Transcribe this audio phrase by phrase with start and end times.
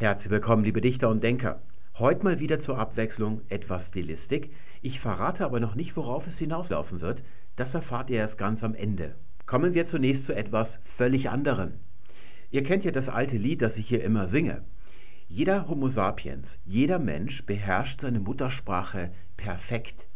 [0.00, 1.60] Herzlich willkommen, liebe Dichter und Denker.
[1.98, 4.50] Heute mal wieder zur Abwechslung etwas Stilistik.
[4.80, 7.22] Ich verrate aber noch nicht, worauf es hinauslaufen wird.
[7.54, 9.14] Das erfahrt ihr erst ganz am Ende.
[9.44, 11.74] Kommen wir zunächst zu etwas völlig anderem.
[12.50, 14.64] Ihr kennt ja das alte Lied, das ich hier immer singe.
[15.28, 20.08] Jeder Homo sapiens, jeder Mensch beherrscht seine Muttersprache perfekt.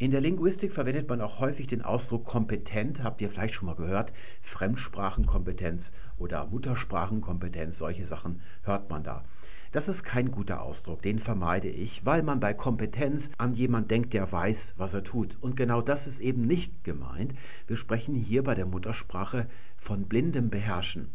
[0.00, 3.76] In der Linguistik verwendet man auch häufig den Ausdruck kompetent, habt ihr vielleicht schon mal
[3.76, 9.26] gehört, Fremdsprachenkompetenz oder Muttersprachenkompetenz, solche Sachen hört man da.
[9.72, 14.14] Das ist kein guter Ausdruck, den vermeide ich, weil man bei Kompetenz an jemand denkt,
[14.14, 15.36] der weiß, was er tut.
[15.42, 17.34] Und genau das ist eben nicht gemeint.
[17.66, 21.12] Wir sprechen hier bei der Muttersprache von blindem Beherrschen.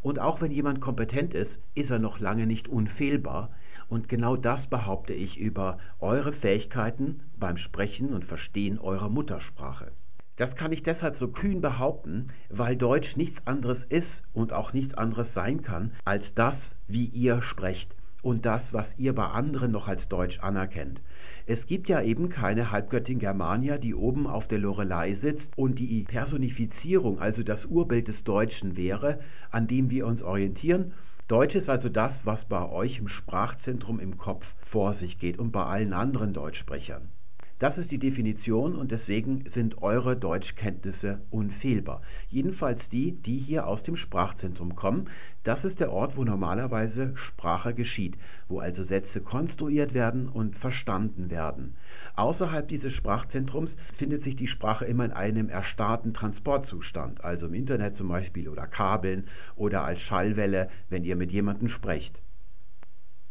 [0.00, 3.50] Und auch wenn jemand kompetent ist, ist er noch lange nicht unfehlbar.
[3.88, 9.92] Und genau das behaupte ich über eure Fähigkeiten beim Sprechen und Verstehen eurer Muttersprache.
[10.36, 14.94] Das kann ich deshalb so kühn behaupten, weil Deutsch nichts anderes ist und auch nichts
[14.94, 19.88] anderes sein kann als das, wie ihr sprecht und das, was ihr bei anderen noch
[19.88, 21.00] als Deutsch anerkennt.
[21.46, 26.02] Es gibt ja eben keine Halbgöttin Germania, die oben auf der Lorelei sitzt und die
[26.02, 30.92] Personifizierung, also das Urbild des Deutschen wäre, an dem wir uns orientieren.
[31.28, 35.50] Deutsch ist also das, was bei euch im Sprachzentrum im Kopf vor sich geht und
[35.50, 37.10] bei allen anderen Deutschsprechern.
[37.58, 42.02] Das ist die Definition und deswegen sind eure Deutschkenntnisse unfehlbar.
[42.28, 45.08] Jedenfalls die, die hier aus dem Sprachzentrum kommen.
[45.42, 51.30] Das ist der Ort, wo normalerweise Sprache geschieht, wo also Sätze konstruiert werden und verstanden
[51.30, 51.76] werden.
[52.14, 57.94] Außerhalb dieses Sprachzentrums findet sich die Sprache immer in einem erstarrten Transportzustand, also im Internet
[57.94, 62.20] zum Beispiel oder Kabeln oder als Schallwelle, wenn ihr mit jemandem sprecht.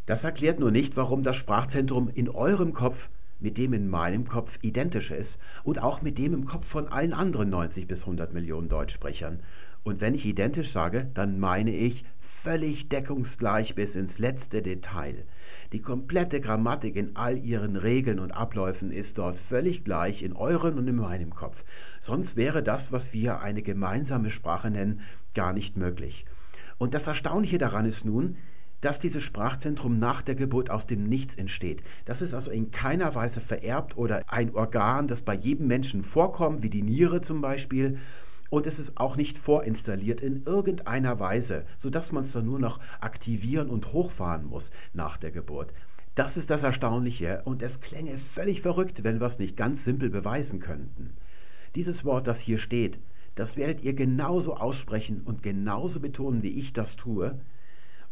[0.08, 4.59] Das erklärt nur nicht, warum das Sprachzentrum in eurem Kopf mit dem in meinem Kopf
[4.61, 8.69] identisch ist und auch mit dem im Kopf von allen anderen 90 bis 100 Millionen
[8.69, 9.41] Deutschsprechern.
[9.83, 15.25] Und wenn ich identisch sage, dann meine ich völlig deckungsgleich bis ins letzte Detail.
[15.73, 20.80] Die komplette Grammatik in all ihren Regeln und Abläufen ist dort völlig gleich in euren
[20.80, 21.63] und in meinem Kopf.
[22.02, 25.02] Sonst wäre das, was wir eine gemeinsame Sprache nennen,
[25.35, 26.25] gar nicht möglich.
[26.79, 28.38] Und das Erstaunliche daran ist nun,
[28.81, 31.84] dass dieses Sprachzentrum nach der Geburt aus dem Nichts entsteht.
[32.06, 36.63] Das ist also in keiner Weise vererbt oder ein Organ, das bei jedem Menschen vorkommt,
[36.63, 37.97] wie die Niere zum Beispiel.
[38.50, 42.80] Und es ist auch nicht vorinstalliert in irgendeiner Weise, sodass man es dann nur noch
[43.02, 45.74] aktivieren und hochfahren muss nach der Geburt.
[46.14, 50.09] Das ist das Erstaunliche und es klänge völlig verrückt, wenn wir es nicht ganz simpel
[50.09, 51.18] beweisen könnten.
[51.75, 53.00] Dieses Wort, das hier steht,
[53.35, 57.38] das werdet ihr genauso aussprechen und genauso betonen, wie ich das tue,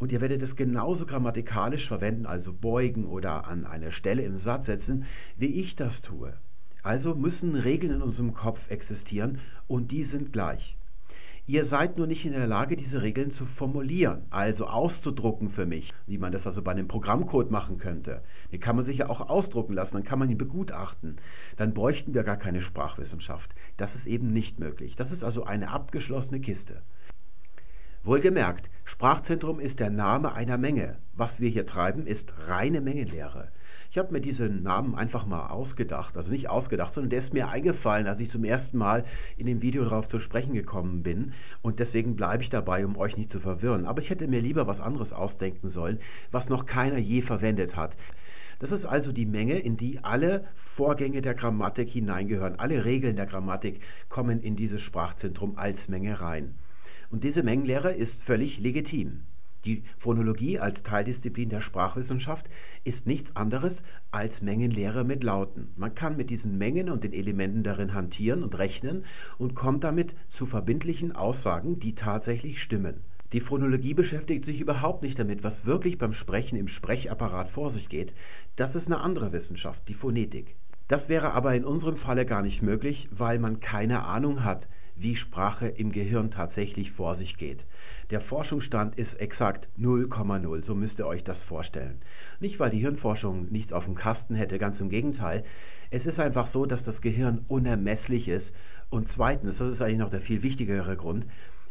[0.04, 4.66] und ihr werdet es genauso grammatikalisch verwenden, also beugen oder an eine Stelle im Satz
[4.66, 5.06] setzen,
[5.38, 6.34] wie ich das tue.
[6.82, 10.76] Also müssen Regeln in unserem Kopf existieren und die sind gleich.
[11.46, 15.94] Ihr seid nur nicht in der Lage, diese Regeln zu formulieren, also auszudrucken für mich,
[16.06, 18.24] wie man das also bei einem Programmcode machen könnte.
[18.52, 21.16] Den kann man sich ja auch ausdrucken lassen, dann kann man ihn begutachten.
[21.56, 23.56] Dann bräuchten wir gar keine Sprachwissenschaft.
[23.78, 24.98] Das ist eben nicht möglich.
[24.98, 26.82] Das ist also eine abgeschlossene Kiste.
[28.06, 30.98] Wohlgemerkt, Sprachzentrum ist der Name einer Menge.
[31.14, 33.48] Was wir hier treiben, ist reine Mengenlehre.
[33.90, 37.48] Ich habe mir diesen Namen einfach mal ausgedacht, also nicht ausgedacht, sondern der ist mir
[37.48, 39.06] eingefallen, als ich zum ersten Mal
[39.38, 41.32] in dem Video darauf zu sprechen gekommen bin.
[41.62, 43.86] Und deswegen bleibe ich dabei, um euch nicht zu verwirren.
[43.86, 46.00] Aber ich hätte mir lieber was anderes ausdenken sollen,
[46.30, 47.96] was noch keiner je verwendet hat.
[48.60, 52.60] Das ist also die Menge, in die alle Vorgänge der Grammatik hineingehören.
[52.60, 56.56] Alle Regeln der Grammatik kommen in dieses Sprachzentrum als Menge rein.
[57.14, 59.22] Und diese Mengenlehre ist völlig legitim.
[59.66, 62.50] Die Phonologie als Teildisziplin der Sprachwissenschaft
[62.86, 65.74] ist nichts anderes als Mengenlehre mit Lauten.
[65.76, 69.06] Man kann mit diesen Mengen und den Elementen darin hantieren und rechnen
[69.38, 73.02] und kommt damit zu verbindlichen Aussagen, die tatsächlich stimmen.
[73.32, 77.90] Die Phonologie beschäftigt sich überhaupt nicht damit, was wirklich beim Sprechen im Sprechapparat vor sich
[77.90, 78.16] geht.
[78.56, 80.56] Das ist eine andere Wissenschaft, die Phonetik.
[80.88, 85.16] Das wäre aber in unserem Falle gar nicht möglich, weil man keine Ahnung hat, wie
[85.16, 87.66] Sprache im Gehirn tatsächlich vor sich geht.
[88.10, 92.02] Der Forschungsstand ist exakt 0,0, so müsst ihr euch das vorstellen.
[92.40, 95.44] Nicht, weil die Hirnforschung nichts auf dem Kasten hätte, ganz im Gegenteil.
[95.90, 98.54] Es ist einfach so, dass das Gehirn unermesslich ist.
[98.90, 101.26] Und zweitens, das ist eigentlich noch der viel wichtigere Grund,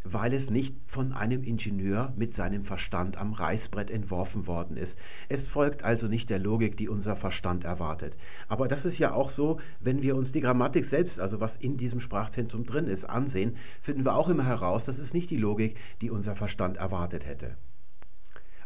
[0.05, 4.99] weil es nicht von einem Ingenieur mit seinem Verstand am Reißbrett entworfen worden ist.
[5.29, 8.17] Es folgt also nicht der Logik, die unser Verstand erwartet.
[8.49, 11.77] Aber das ist ja auch so, wenn wir uns die Grammatik selbst, also was in
[11.77, 15.77] diesem Sprachzentrum drin ist, ansehen, finden wir auch immer heraus, das ist nicht die Logik,
[16.01, 17.57] die unser Verstand erwartet hätte.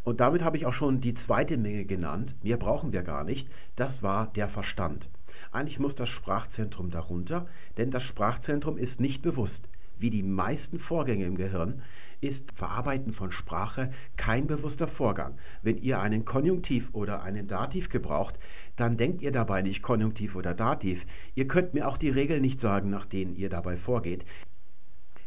[0.07, 2.37] Und damit habe ich auch schon die zweite Menge genannt.
[2.45, 3.51] Mehr brauchen wir gar nicht.
[3.75, 5.11] Das war der Verstand.
[5.51, 7.47] Eigentlich muss das Sprachzentrum darunter,
[7.77, 9.69] denn das Sprachzentrum ist nicht bewusst.
[9.99, 11.83] Wie die meisten Vorgänge im Gehirn,
[12.21, 15.37] ist Verarbeiten von Sprache kein bewusster Vorgang.
[15.63, 18.39] Wenn ihr einen Konjunktiv oder einen Dativ gebraucht,
[18.77, 21.07] dann denkt ihr dabei nicht Konjunktiv oder Dativ.
[21.35, 24.25] Ihr könnt mir auch die Regeln nicht sagen, nach denen ihr dabei vorgeht.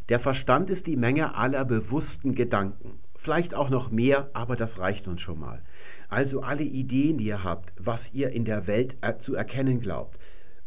[0.09, 2.99] Der Verstand ist die Menge aller bewussten Gedanken.
[3.15, 5.61] Vielleicht auch noch mehr, aber das reicht uns schon mal.
[6.07, 10.17] Also alle Ideen, die ihr habt, was ihr in der Welt zu erkennen glaubt.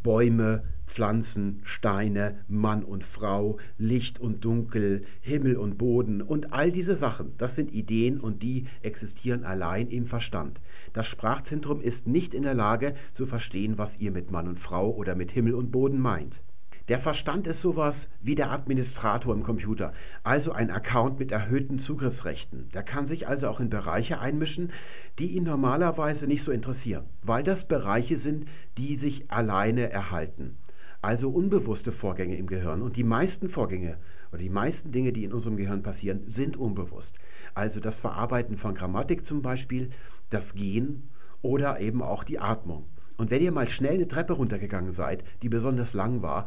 [0.03, 6.97] Bäume, Pflanzen, Steine, Mann und Frau, Licht und Dunkel, Himmel und Boden und all diese
[6.97, 10.61] Sachen, das sind Ideen und die existieren allein im Verstand.
[10.93, 14.91] Das Sprachzentrum ist nicht in der Lage zu verstehen, was ihr mit Mann und Frau
[14.91, 16.43] oder mit Himmel und Boden meint.
[16.88, 19.93] Der Verstand ist sowas wie der Administrator im Computer,
[20.25, 22.70] also ein Account mit erhöhten Zugriffsrechten.
[22.70, 24.73] Der kann sich also auch in Bereiche einmischen,
[25.19, 28.46] die ihn normalerweise nicht so interessieren, weil das Bereiche sind,
[28.79, 30.56] die sich alleine erhalten.
[31.02, 32.82] Also unbewusste Vorgänge im Gehirn.
[32.82, 33.99] Und die meisten Vorgänge
[34.31, 37.17] oder die meisten Dinge, die in unserem Gehirn passieren, sind unbewusst.
[37.55, 39.90] Also das Verarbeiten von Grammatik zum Beispiel,
[40.31, 41.11] das Gehen
[41.43, 42.87] oder eben auch die Atmung.
[43.17, 46.47] Und wenn ihr mal schnell eine Treppe runtergegangen seid, die besonders lang war,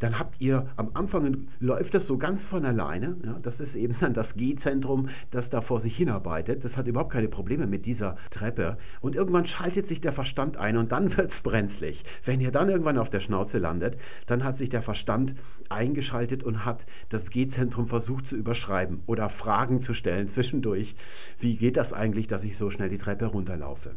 [0.00, 3.16] dann habt ihr am Anfang läuft das so ganz von alleine.
[3.24, 6.64] Ja, das ist eben dann das G-Zentrum, das da vor sich hinarbeitet.
[6.64, 8.78] Das hat überhaupt keine Probleme mit dieser Treppe.
[9.00, 12.02] Und irgendwann schaltet sich der Verstand ein und dann wird es brenzlig.
[12.24, 15.34] Wenn ihr dann irgendwann auf der Schnauze landet, dann hat sich der Verstand
[15.68, 20.96] eingeschaltet und hat das G-Zentrum versucht zu überschreiben oder Fragen zu stellen zwischendurch.
[21.38, 23.96] Wie geht das eigentlich, dass ich so schnell die Treppe runterlaufe?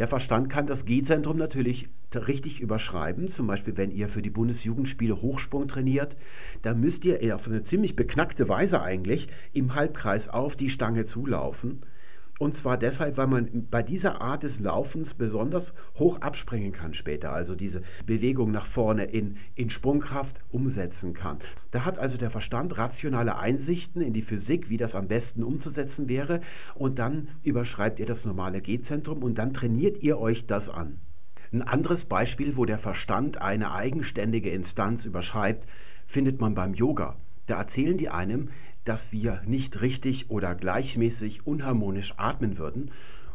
[0.00, 3.28] Der Verstand kann das G-Zentrum natürlich richtig überschreiben.
[3.28, 6.16] Zum Beispiel, wenn ihr für die Bundesjugendspiele Hochsprung trainiert,
[6.62, 11.82] da müsst ihr auf eine ziemlich beknackte Weise eigentlich im Halbkreis auf die Stange zulaufen.
[12.40, 17.32] Und zwar deshalb, weil man bei dieser Art des Laufens besonders hoch abspringen kann später,
[17.32, 21.36] also diese Bewegung nach vorne in, in Sprungkraft umsetzen kann.
[21.70, 26.08] Da hat also der Verstand rationale Einsichten in die Physik, wie das am besten umzusetzen
[26.08, 26.40] wäre.
[26.74, 30.98] Und dann überschreibt ihr das normale G-Zentrum und dann trainiert ihr euch das an.
[31.52, 35.68] Ein anderes Beispiel, wo der Verstand eine eigenständige Instanz überschreibt,
[36.06, 37.16] findet man beim Yoga.
[37.44, 38.48] Da erzählen die einem,
[38.84, 42.90] dass wir nicht richtig oder gleichmäßig unharmonisch atmen würden.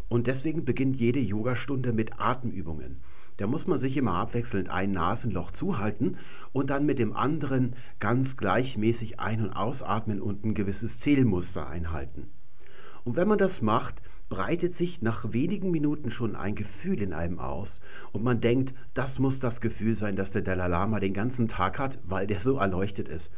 [0.07, 2.99] Und deswegen beginnt jede Yogastunde mit Atemübungen.
[3.37, 6.17] Da muss man sich immer abwechselnd ein Nasenloch zuhalten
[6.53, 12.29] und dann mit dem anderen ganz gleichmäßig ein- und ausatmen und ein gewisses Zählmuster einhalten.
[13.03, 17.39] Und wenn man das macht, breitet sich nach wenigen Minuten schon ein Gefühl in einem
[17.39, 17.79] aus
[18.11, 21.77] und man denkt, das muss das Gefühl sein, das der Dalai Lama den ganzen Tag
[21.77, 23.31] hat, weil der so erleuchtet ist.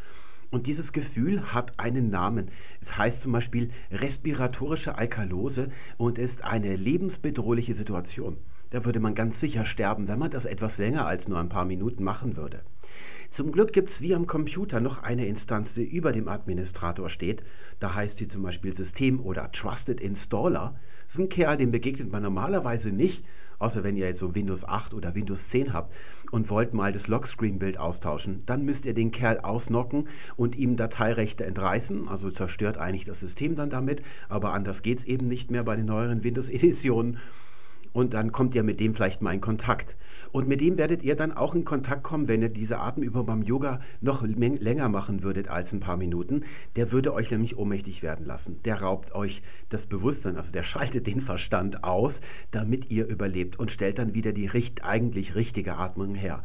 [0.50, 2.50] Und dieses Gefühl hat einen Namen.
[2.80, 8.38] Es heißt zum Beispiel respiratorische Alkalose und ist eine lebensbedrohliche Situation.
[8.70, 11.66] Da würde man ganz sicher sterben, wenn man das etwas länger als nur ein paar
[11.66, 12.62] Minuten machen würde.
[13.30, 17.44] Zum Glück gibt es wie am Computer noch eine Instanz, die über dem Administrator steht.
[17.80, 20.76] Da heißt sie zum Beispiel System oder Trusted Installer.
[21.06, 23.26] Das ist ein Kerl, dem begegnet man normalerweise nicht,
[23.60, 25.94] außer wenn ihr jetzt so Windows 8 oder Windows 10 habt
[26.32, 31.46] und wollt mal das Lockscreen-Bild austauschen, dann müsst ihr den Kerl ausnocken und ihm Dateirechte
[31.46, 35.64] entreißen, also zerstört eigentlich das System dann damit, aber anders geht es eben nicht mehr
[35.64, 37.20] bei den neueren Windows-Editionen
[37.98, 39.98] und dann kommt ihr mit dem vielleicht mal in Kontakt.
[40.32, 43.42] Und mit dem werdet ihr dann auch in Kontakt kommen, wenn ihr diese Atemübung beim
[43.42, 46.44] Yoga noch länger machen würdet als ein paar Minuten.
[46.76, 48.62] Der würde euch nämlich ohnmächtig werden lassen.
[48.66, 52.22] Der raubt euch das Bewusstsein, also der schaltet den Verstand aus,
[52.52, 56.44] damit ihr überlebt und stellt dann wieder die richt eigentlich richtige Atmung her.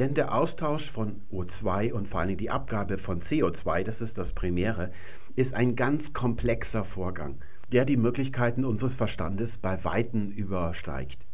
[0.00, 4.32] Denn der Austausch von O2 und vor Dingen die Abgabe von CO2, das ist das
[4.32, 4.90] Primäre,
[5.36, 7.38] ist ein ganz komplexer Vorgang
[7.72, 11.26] der die Möglichkeiten unseres Verstandes bei Weitem übersteigt.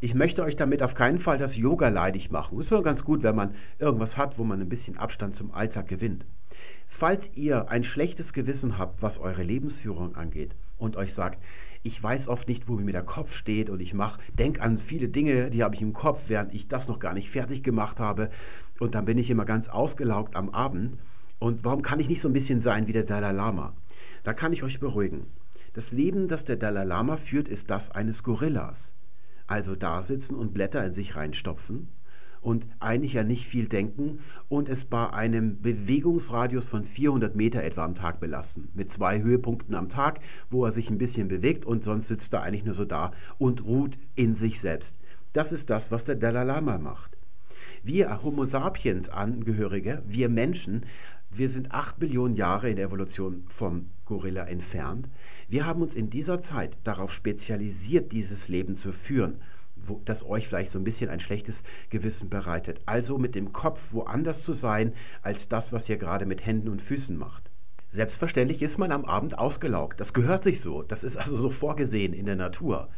[0.00, 2.58] Ich möchte euch damit auf keinen Fall das Yoga leidig machen.
[2.58, 5.86] Ist nur ganz gut, wenn man irgendwas hat, wo man ein bisschen Abstand zum Alltag
[5.86, 6.26] gewinnt.
[6.88, 11.42] Falls ihr ein schlechtes Gewissen habt, was eure Lebensführung angeht und euch sagt,
[11.84, 15.08] ich weiß oft nicht, wo mir der Kopf steht und ich mache, denk an viele
[15.08, 18.28] Dinge, die habe ich im Kopf, während ich das noch gar nicht fertig gemacht habe
[18.80, 20.98] und dann bin ich immer ganz ausgelaugt am Abend
[21.38, 23.72] und warum kann ich nicht so ein bisschen sein wie der Dalai Lama?
[24.22, 25.26] Da kann ich euch beruhigen.
[25.74, 28.92] Das Leben, das der Dalai Lama führt, ist das eines Gorillas.
[29.46, 31.88] Also da sitzen und Blätter in sich reinstopfen
[32.42, 37.84] und eigentlich ja nicht viel denken und es bei einem Bewegungsradius von 400 Meter etwa
[37.84, 38.68] am Tag belassen.
[38.74, 42.42] Mit zwei Höhepunkten am Tag, wo er sich ein bisschen bewegt und sonst sitzt er
[42.42, 44.98] eigentlich nur so da und ruht in sich selbst.
[45.32, 47.16] Das ist das, was der Dalai Lama macht.
[47.84, 50.86] Wir Homo sapiens Angehörige, wir Menschen,
[51.34, 55.08] wir sind acht Billionen Jahre in der Evolution vom Gorilla entfernt.
[55.48, 59.40] Wir haben uns in dieser Zeit darauf spezialisiert, dieses Leben zu führen,
[59.76, 62.80] wo, das euch vielleicht so ein bisschen ein schlechtes Gewissen bereitet.
[62.86, 66.82] Also mit dem Kopf woanders zu sein, als das, was ihr gerade mit Händen und
[66.82, 67.50] Füßen macht.
[67.90, 70.00] Selbstverständlich ist man am Abend ausgelaugt.
[70.00, 70.82] Das gehört sich so.
[70.82, 72.88] Das ist also so vorgesehen in der Natur.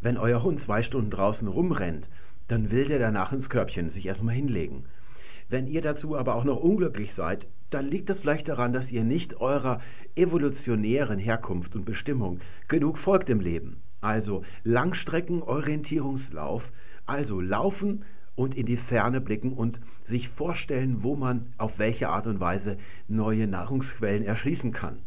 [0.00, 2.08] Wenn euer Hund zwei Stunden draußen rumrennt,
[2.48, 4.84] dann will der danach ins Körbchen sich erstmal hinlegen.
[5.48, 9.04] Wenn ihr dazu aber auch noch unglücklich seid, dann liegt das vielleicht daran, dass ihr
[9.04, 9.80] nicht eurer
[10.14, 13.82] evolutionären Herkunft und Bestimmung genug folgt im Leben.
[14.00, 16.72] Also Langstreckenorientierungslauf,
[17.06, 22.26] also laufen und in die Ferne blicken und sich vorstellen, wo man auf welche Art
[22.26, 24.98] und Weise neue Nahrungsquellen erschließen kann.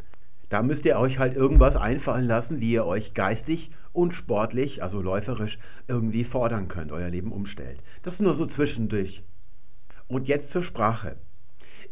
[0.48, 5.00] Da müsst ihr euch halt irgendwas einfallen lassen, wie ihr euch geistig und sportlich, also
[5.00, 7.80] läuferisch, irgendwie fordern könnt, euer Leben umstellt.
[8.02, 9.22] Das nur so zwischendurch.
[10.10, 11.14] Und jetzt zur Sprache.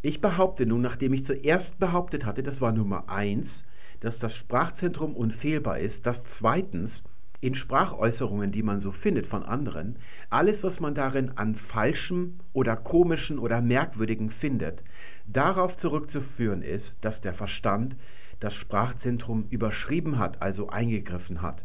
[0.02, 3.64] Ich behaupte nun, nachdem ich zuerst behauptet hatte, das war Nummer eins,
[4.00, 7.04] dass das Sprachzentrum unfehlbar ist, dass zweitens
[7.40, 12.74] in Sprachäußerungen, die man so findet von anderen, alles, was man darin an falschem oder
[12.74, 14.82] komischen oder merkwürdigen findet,
[15.28, 17.96] darauf zurückzuführen ist, dass der Verstand
[18.40, 21.64] das Sprachzentrum überschrieben hat, also eingegriffen hat.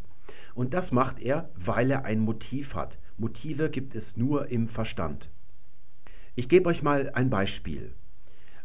[0.54, 3.00] Und das macht er, weil er ein Motiv hat.
[3.18, 5.32] Motive gibt es nur im Verstand.
[6.36, 7.94] Ich gebe euch mal ein Beispiel.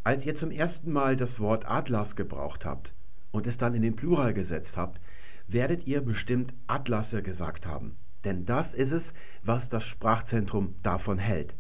[0.02, 2.94] Als ihr zum ersten Mal das Wort Atlas gebraucht habt
[3.30, 5.02] und es dann in den Plural gesetzt habt,
[5.48, 7.98] werdet ihr bestimmt Atlasse gesagt haben.
[8.24, 11.56] Denn das ist es, was das Sprachzentrum davon hält.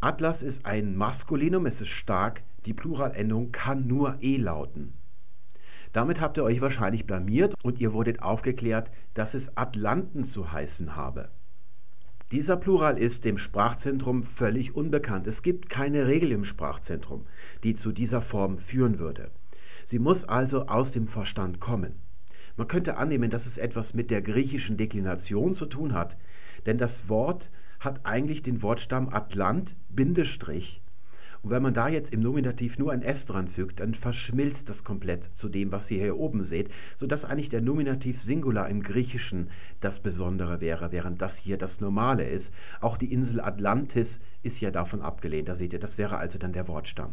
[0.00, 4.92] Atlas ist ein Maskulinum, es ist stark, die Pluralendung kann nur e lauten.
[5.94, 10.96] Damit habt ihr euch wahrscheinlich blamiert und ihr wurdet aufgeklärt, dass es Atlanten zu heißen
[10.96, 11.30] habe.
[12.32, 15.26] Dieser Plural ist dem Sprachzentrum völlig unbekannt.
[15.26, 17.26] Es gibt keine Regel im Sprachzentrum,
[17.62, 19.30] die zu dieser Form führen würde.
[19.84, 22.00] Sie muss also aus dem Verstand kommen.
[22.56, 26.16] Man könnte annehmen, dass es etwas mit der griechischen Deklination zu tun hat,
[26.66, 30.82] denn das Wort hat eigentlich den Wortstamm Atlant, Bindestrich.
[31.44, 34.82] Und wenn man da jetzt im Nominativ nur ein S dran fügt, dann verschmilzt das
[34.82, 39.50] komplett zu dem, was ihr hier oben seht, sodass eigentlich der Nominativ Singular im Griechischen
[39.80, 42.50] das Besondere wäre, während das hier das Normale ist.
[42.80, 46.54] Auch die Insel Atlantis ist ja davon abgelehnt, da seht ihr, das wäre also dann
[46.54, 47.12] der Wortstamm.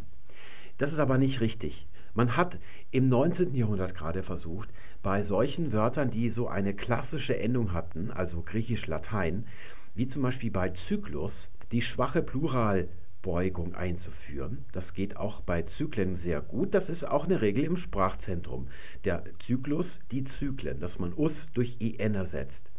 [0.77, 1.89] Das ist aber nicht richtig.
[2.13, 2.57] Man hat
[2.89, 3.53] im 19.
[3.53, 4.69] Jahrhundert gerade versucht,
[5.03, 9.45] bei solchen Wörtern, die so eine klassische Endung hatten, also griechisch-latein,
[9.93, 12.23] wie zum Beispiel bei Zyklus, die schwache
[13.21, 14.65] Pluralbeugung einzuführen.
[14.71, 16.73] Das geht auch bei Zyklen sehr gut.
[16.73, 18.67] Das ist auch eine Regel im Sprachzentrum.
[19.05, 22.71] Der Zyklus, die Zyklen, dass man us durch en ersetzt.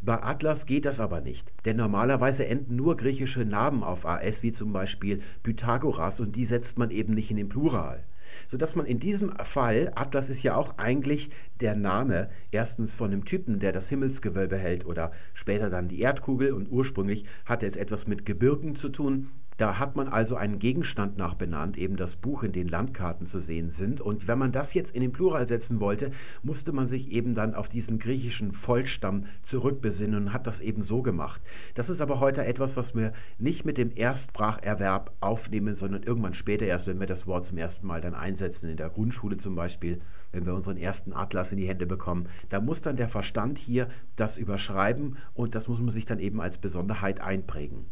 [0.00, 4.52] Bei Atlas geht das aber nicht, denn normalerweise enden nur griechische Namen auf AS, wie
[4.52, 8.04] zum Beispiel Pythagoras, und die setzt man eben nicht in den Plural
[8.48, 13.24] sodass man in diesem Fall, Atlas ist ja auch eigentlich der Name erstens von einem
[13.24, 18.06] Typen, der das Himmelsgewölbe hält oder später dann die Erdkugel und ursprünglich hatte es etwas
[18.06, 19.30] mit Gebirgen zu tun,
[19.62, 23.70] da hat man also einen Gegenstand nachbenannt, eben das Buch, in dem Landkarten zu sehen
[23.70, 24.00] sind.
[24.00, 26.10] Und wenn man das jetzt in den Plural setzen wollte,
[26.42, 31.00] musste man sich eben dann auf diesen griechischen Vollstamm zurückbesinnen und hat das eben so
[31.00, 31.40] gemacht.
[31.74, 36.66] Das ist aber heute etwas, was wir nicht mit dem Erstspracherwerb aufnehmen, sondern irgendwann später
[36.66, 40.00] erst, wenn wir das Wort zum ersten Mal dann einsetzen, in der Grundschule zum Beispiel,
[40.32, 42.26] wenn wir unseren ersten Atlas in die Hände bekommen.
[42.48, 46.40] Da muss dann der Verstand hier das überschreiben und das muss man sich dann eben
[46.40, 47.86] als Besonderheit einprägen.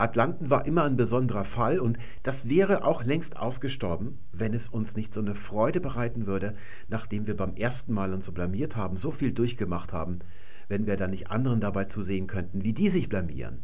[0.00, 4.96] Atlanten war immer ein besonderer Fall und das wäre auch längst ausgestorben, wenn es uns
[4.96, 6.54] nicht so eine Freude bereiten würde,
[6.88, 10.20] nachdem wir beim ersten Mal uns so blamiert haben, so viel durchgemacht haben,
[10.68, 13.60] wenn wir dann nicht anderen dabei zusehen könnten, wie die sich blamieren.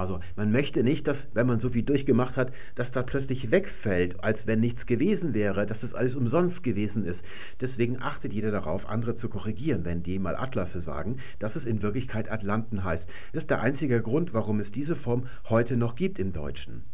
[0.00, 4.24] Also man möchte nicht, dass, wenn man so viel durchgemacht hat, dass da plötzlich wegfällt,
[4.24, 7.22] als wenn nichts gewesen wäre, dass das alles umsonst gewesen ist.
[7.60, 11.82] Deswegen achtet jeder darauf, andere zu korrigieren, wenn die mal Atlasse sagen, dass es in
[11.82, 13.10] Wirklichkeit Atlanten heißt.
[13.32, 16.84] Das ist der einzige Grund, warum es diese Form heute noch gibt im Deutschen.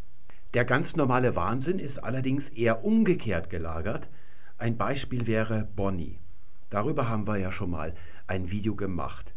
[0.55, 4.09] Der ganz normale Wahnsinn ist allerdings eher umgekehrt gelagert.
[4.59, 6.19] Ein Beispiel wäre Bonnie.
[6.71, 7.95] Darüber haben wir ja schon mal
[8.27, 9.36] ein Video gemacht.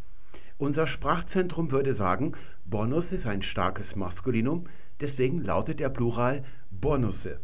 [0.59, 2.33] Unser Sprachzentrum würde sagen,
[2.65, 4.65] Bonus ist ein starkes Maskulinum,
[4.99, 7.39] deswegen lautet der Plural Bonusse.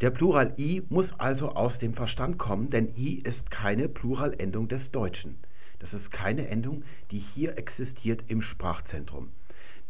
[0.00, 4.92] Der Plural i muss also aus dem Verstand kommen, denn i ist keine Pluralendung des
[4.92, 5.40] Deutschen.
[5.80, 9.30] Das ist keine Endung, die hier existiert im Sprachzentrum.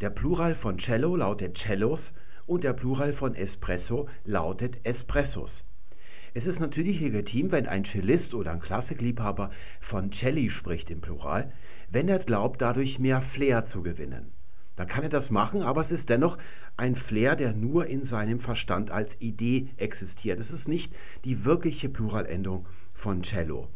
[0.01, 2.15] Der Plural von Cello lautet Cellos
[2.47, 5.65] und der Plural von Espresso lautet Espressos.
[6.33, 11.53] Es ist natürlich legitim, wenn ein Cellist oder ein Klassikliebhaber von Celli spricht im Plural,
[11.95, 14.33] wenn er glaubt, dadurch mehr Flair zu gewinnen.
[14.75, 16.37] Dann kann er das machen, aber es ist dennoch
[16.77, 20.41] ein Flair, der nur in seinem Verstand als Idee existiert.
[20.41, 20.93] Es ist nicht
[21.25, 23.69] die wirkliche Pluralendung von Cello.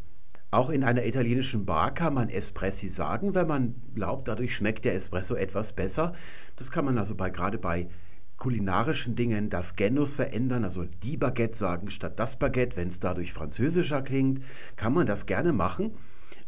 [0.50, 4.94] Auch in einer italienischen Bar kann man Espressi sagen, wenn man glaubt, dadurch schmeckt der
[4.94, 6.14] Espresso etwas besser.
[6.56, 7.88] Das kann man also bei, gerade bei
[8.36, 13.32] kulinarischen Dingen das Genus verändern, also die Baguette sagen statt das Baguette, wenn es dadurch
[13.32, 14.42] französischer klingt,
[14.74, 15.92] kann man das gerne machen.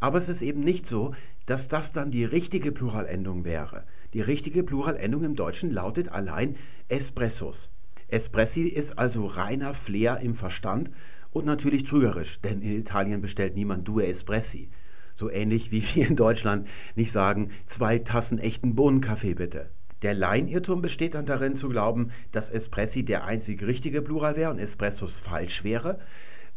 [0.00, 1.14] Aber es ist eben nicht so,
[1.50, 3.82] dass das dann die richtige Pluralendung wäre.
[4.14, 6.54] Die richtige Pluralendung im Deutschen lautet allein
[6.86, 7.70] Espressos.
[8.06, 10.92] Espressi ist also reiner Flair im Verstand
[11.32, 14.70] und natürlich trügerisch, denn in Italien bestellt niemand Due Espressi.
[15.16, 19.70] So ähnlich wie wir in Deutschland nicht sagen, zwei Tassen echten Bohnenkaffee bitte.
[20.02, 24.60] Der Laienirrtum besteht dann darin zu glauben, dass Espressi der einzig richtige Plural wäre und
[24.60, 25.98] Espressos falsch wäre.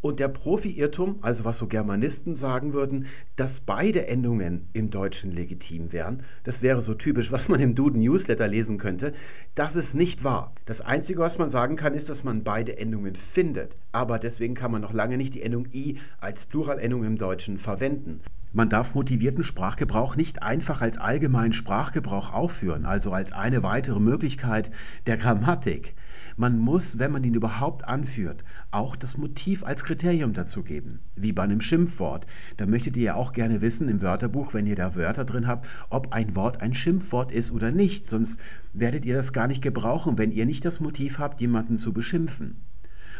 [0.03, 3.05] Und der Profi-Irrtum, also was so Germanisten sagen würden,
[3.38, 8.01] dass beide Endungen im Deutschen legitim wären, das wäre so typisch, was man im Duden
[8.01, 9.13] Newsletter lesen könnte,
[9.55, 10.53] das ist nicht wahr.
[10.65, 13.77] Das Einzige, was man sagen kann, ist, dass man beide Endungen findet.
[13.93, 18.19] Aber deswegen kann man noch lange nicht die Endung i als Pluralendung im Deutschen verwenden.
[18.51, 24.69] Man darf motivierten Sprachgebrauch nicht einfach als allgemeinen Sprachgebrauch aufführen, also als eine weitere Möglichkeit
[25.07, 25.95] der Grammatik.
[26.35, 31.31] Man muss, wenn man ihn überhaupt anführt, auch das Motiv als Kriterium dazu geben, wie
[31.31, 32.25] bei einem Schimpfwort.
[32.57, 35.67] Da möchtet ihr ja auch gerne wissen im Wörterbuch, wenn ihr da Wörter drin habt,
[35.89, 38.39] ob ein Wort ein Schimpfwort ist oder nicht, sonst
[38.73, 42.61] werdet ihr das gar nicht gebrauchen, wenn ihr nicht das Motiv habt, jemanden zu beschimpfen.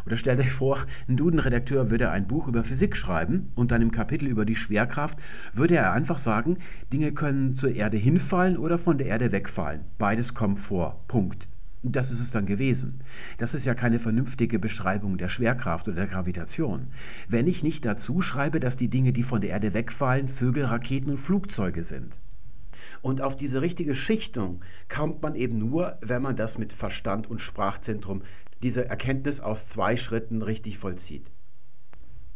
[0.06, 3.92] Oder stellt euch vor, ein Duden-Redakteur würde ein Buch über Physik schreiben und dann im
[3.92, 5.18] Kapitel über die Schwerkraft
[5.54, 6.58] würde er einfach sagen,
[6.92, 9.82] Dinge können zur Erde hinfallen oder von der Erde wegfallen.
[9.98, 11.06] Beides kommt vor.
[11.08, 11.48] Punkt.
[11.86, 13.02] Das ist es dann gewesen.
[13.38, 16.88] Das ist ja keine vernünftige Beschreibung der Schwerkraft oder der Gravitation.
[17.28, 21.10] Wenn ich nicht dazu schreibe, dass die Dinge, die von der Erde wegfallen, Vögel, Raketen
[21.10, 22.22] und Flugzeuge sind.
[23.02, 27.42] Und auf diese richtige Schichtung kommt man eben nur, wenn man das mit Verstand und
[27.42, 28.22] Sprachzentrum,
[28.62, 31.30] diese Erkenntnis aus zwei Schritten richtig vollzieht.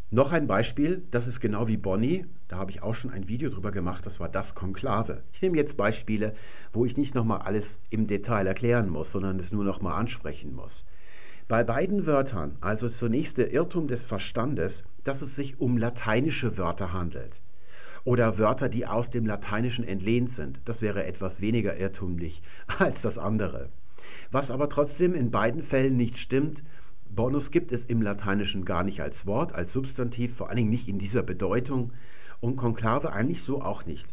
[0.09, 3.49] Noch ein Beispiel, das ist genau wie Bonnie, da habe ich auch schon ein Video
[3.49, 5.23] drüber gemacht, das war das Konklave.
[5.33, 6.33] Ich nehme jetzt Beispiele,
[6.71, 10.85] wo ich nicht nochmal alles im Detail erklären muss, sondern es nur nochmal ansprechen muss.
[11.49, 16.93] Bei beiden Wörtern, also zunächst der Irrtum des Verstandes, dass es sich um lateinische Wörter
[16.93, 17.41] handelt.
[18.05, 20.61] Oder Wörter, die aus dem Lateinischen entlehnt sind.
[20.63, 22.41] Das wäre etwas weniger irrtümlich
[22.79, 23.67] als das andere.
[24.31, 26.63] Was aber trotzdem in beiden Fällen nicht stimmt,
[27.09, 30.87] Bonus gibt es im Lateinischen gar nicht als Wort, als Substantiv, vor allen Dingen nicht
[30.87, 31.93] in dieser Bedeutung
[32.39, 34.07] und Konklave eigentlich so auch nicht.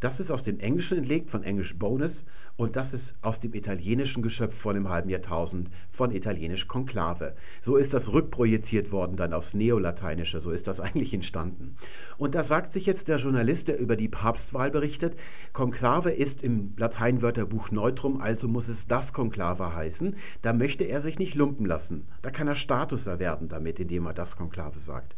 [0.00, 2.24] Das ist aus dem Englischen entlegt, von Englisch Bonus,
[2.56, 7.34] und das ist aus dem Italienischen geschöpft vor einem halben Jahrtausend, von Italienisch Konklave.
[7.62, 11.76] So ist das rückprojiziert worden dann aufs Neolateinische, so ist das eigentlich entstanden.
[12.16, 15.18] Und da sagt sich jetzt der Journalist, der über die Papstwahl berichtet,
[15.52, 20.14] Konklave ist im Lateinwörterbuch Neutrum, also muss es das Konklave heißen.
[20.42, 22.06] Da möchte er sich nicht lumpen lassen.
[22.22, 25.16] Da kann er Status erwerben damit, indem er das Konklave sagt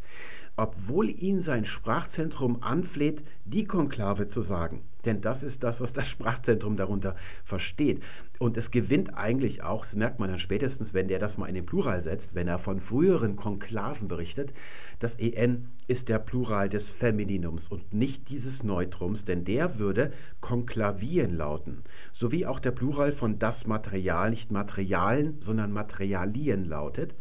[0.56, 4.82] obwohl ihn sein Sprachzentrum anfleht, die Konklave zu sagen.
[5.04, 8.02] Denn das ist das, was das Sprachzentrum darunter versteht.
[8.38, 11.54] Und es gewinnt eigentlich auch, das merkt man dann spätestens, wenn der das mal in
[11.54, 14.52] den Plural setzt, wenn er von früheren Konklaven berichtet,
[14.98, 21.36] das EN ist der Plural des Femininums und nicht dieses Neutrums, denn der würde Konklavien
[21.36, 21.82] lauten.
[22.12, 27.14] Sowie auch der Plural von das Material nicht Materialen, sondern Materialien lautet.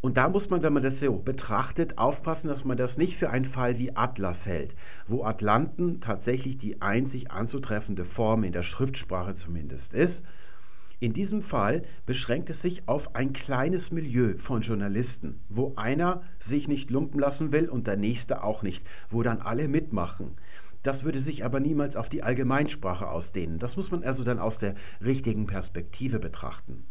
[0.00, 3.30] Und da muss man, wenn man das so betrachtet, aufpassen, dass man das nicht für
[3.30, 4.76] einen Fall wie Atlas hält,
[5.08, 10.24] wo Atlanten tatsächlich die einzig anzutreffende Form in der Schriftsprache zumindest ist.
[11.00, 16.68] In diesem Fall beschränkt es sich auf ein kleines Milieu von Journalisten, wo einer sich
[16.68, 20.36] nicht lumpen lassen will und der nächste auch nicht, wo dann alle mitmachen.
[20.82, 23.58] Das würde sich aber niemals auf die Allgemeinsprache ausdehnen.
[23.58, 26.84] Das muss man also dann aus der richtigen Perspektive betrachten.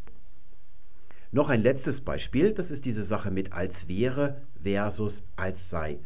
[1.31, 5.99] Noch ein letztes Beispiel, das ist diese Sache mit als wäre versus als sei.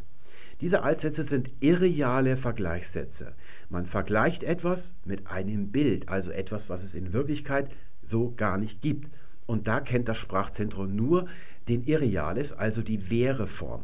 [0.62, 3.34] Diese Altsätze sind irreale Vergleichssätze.
[3.70, 7.72] Man vergleicht etwas mit einem Bild, also etwas, was es in Wirklichkeit
[8.04, 9.12] so gar nicht gibt.
[9.46, 11.28] Und da kennt das Sprachzentrum nur
[11.68, 13.84] den Irreales, also die Wäre-Form.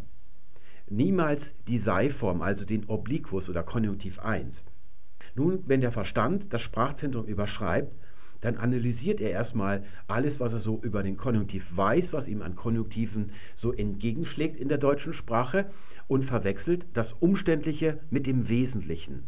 [0.90, 4.64] Niemals die Sei-Form, also den Obliquus oder Konjunktiv 1.
[5.36, 7.94] Nun, wenn der Verstand das Sprachzentrum überschreibt,
[8.42, 12.56] dann analysiert er erstmal alles, was er so über den Konjunktiv weiß, was ihm an
[12.56, 15.70] Konjunktiven so entgegenschlägt in der deutschen Sprache
[16.08, 19.24] und verwechselt das Umständliche mit dem Wesentlichen.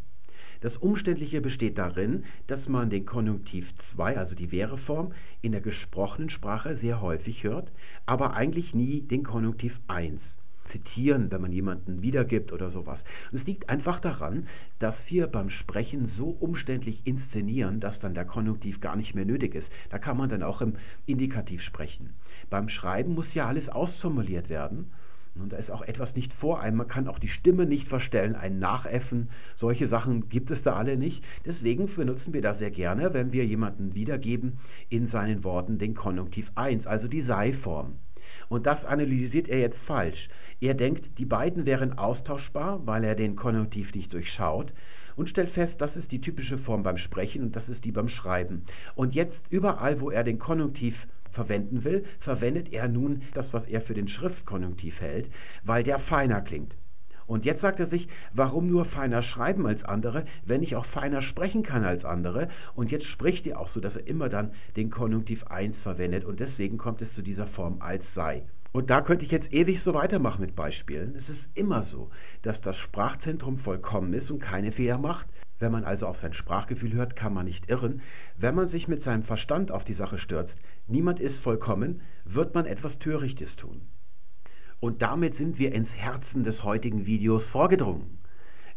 [0.61, 6.29] Das Umständliche besteht darin, dass man den Konjunktiv 2, also die Wäreform, in der gesprochenen
[6.29, 7.71] Sprache sehr häufig hört,
[8.05, 10.37] aber eigentlich nie den Konjunktiv 1
[10.69, 13.03] zitieren, wenn man jemanden wiedergibt oder sowas.
[13.31, 14.45] Und es liegt einfach daran,
[14.77, 19.55] dass wir beim Sprechen so umständlich inszenieren, dass dann der Konjunktiv gar nicht mehr nötig
[19.55, 19.71] ist.
[19.89, 20.73] Da kann man dann auch im
[21.05, 22.13] Indikativ sprechen.
[22.49, 24.91] Beim Schreiben muss ja alles ausformuliert werden.
[25.35, 26.77] Und da ist auch etwas nicht vor einem.
[26.77, 29.29] Man kann auch die Stimme nicht verstellen, ein Nachäffen.
[29.55, 31.23] Solche Sachen gibt es da alle nicht.
[31.45, 34.57] Deswegen benutzen wir da sehr gerne, wenn wir jemanden wiedergeben,
[34.89, 37.95] in seinen Worten den Konjunktiv 1, also die Sei-Form.
[38.49, 40.27] Und das analysiert er jetzt falsch.
[40.59, 44.73] Er denkt, die beiden wären austauschbar, weil er den Konjunktiv nicht durchschaut
[45.15, 48.07] und stellt fest, das ist die typische Form beim Sprechen und das ist die beim
[48.07, 48.63] Schreiben.
[48.95, 53.81] Und jetzt überall, wo er den Konjunktiv verwenden will, verwendet er nun das, was er
[53.81, 55.29] für den Schriftkonjunktiv hält,
[55.63, 56.75] weil der feiner klingt.
[57.29, 61.21] Und jetzt sagt er sich, warum nur feiner schreiben als andere, wenn ich auch feiner
[61.21, 62.47] sprechen kann als andere?
[62.73, 66.39] Und jetzt spricht er auch so, dass er immer dann den Konjunktiv 1 verwendet und
[66.39, 68.45] deswegen kommt es zu dieser Form als sei.
[68.71, 71.13] Und da könnte ich jetzt ewig so weitermachen mit Beispielen.
[71.15, 72.09] Es ist immer so,
[72.41, 75.27] dass das Sprachzentrum vollkommen ist und keine Fehler macht.
[75.59, 78.01] Wenn man also auf sein Sprachgefühl hört, kann man nicht irren.
[78.37, 82.65] Wenn man sich mit seinem Verstand auf die Sache stürzt, niemand ist vollkommen, wird man
[82.65, 83.81] etwas Törichtes tun.
[84.79, 88.19] Und damit sind wir ins Herzen des heutigen Videos vorgedrungen.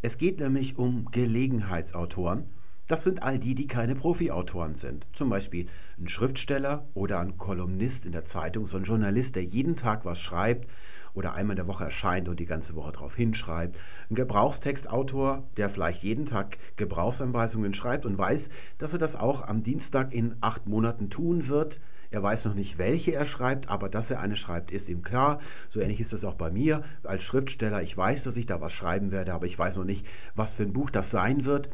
[0.01, 2.49] Es geht nämlich um Gelegenheitsautoren.
[2.87, 5.07] Das sind all die, die keine Profiautoren sind.
[5.13, 9.77] Zum Beispiel ein Schriftsteller oder ein Kolumnist in der Zeitung, so ein Journalist, der jeden
[9.77, 10.67] Tag was schreibt
[11.13, 13.79] oder einmal in der Woche erscheint und die ganze Woche darauf hinschreibt.
[14.09, 19.63] Ein Gebrauchstextautor, der vielleicht jeden Tag Gebrauchsanweisungen schreibt und weiß, dass er das auch am
[19.63, 21.79] Dienstag in acht Monaten tun wird.
[22.13, 25.39] Er weiß noch nicht, welche er schreibt, aber dass er eine schreibt, ist ihm klar.
[25.67, 27.81] So ähnlich ist das auch bei mir als Schriftsteller.
[27.81, 30.61] Ich weiß, dass ich da was schreiben werde, aber ich weiß noch nicht, was für
[30.61, 31.69] ein Buch das sein wird.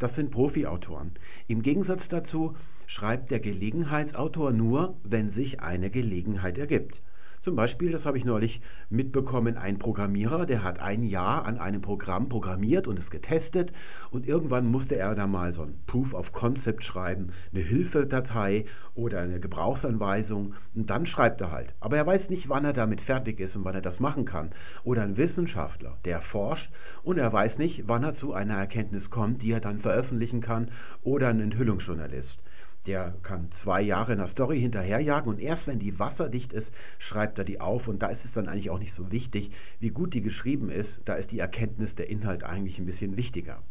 [0.00, 1.12] Das sind Profiautoren.
[1.46, 2.56] Im Gegensatz dazu
[2.88, 7.00] schreibt der Gelegenheitsautor nur, wenn sich eine Gelegenheit ergibt.
[7.46, 11.80] Zum Beispiel, das habe ich neulich mitbekommen, ein Programmierer, der hat ein Jahr an einem
[11.80, 13.70] Programm programmiert und es getestet
[14.10, 18.64] und irgendwann musste er da mal so ein Proof of Concept schreiben, eine Hilfedatei
[18.96, 21.76] oder eine Gebrauchsanweisung und dann schreibt er halt.
[21.78, 24.50] Aber er weiß nicht, wann er damit fertig ist und wann er das machen kann.
[24.82, 26.72] Oder ein Wissenschaftler, der forscht
[27.04, 30.72] und er weiß nicht, wann er zu einer Erkenntnis kommt, die er dann veröffentlichen kann.
[31.04, 32.42] Oder ein Enthüllungsjournalist
[32.86, 37.44] der kann zwei Jahre einer Story hinterherjagen und erst wenn die wasserdicht ist, schreibt er
[37.44, 40.22] die auf und da ist es dann eigentlich auch nicht so wichtig, wie gut die
[40.22, 43.62] geschrieben ist, da ist die Erkenntnis, der Inhalt eigentlich ein bisschen wichtiger.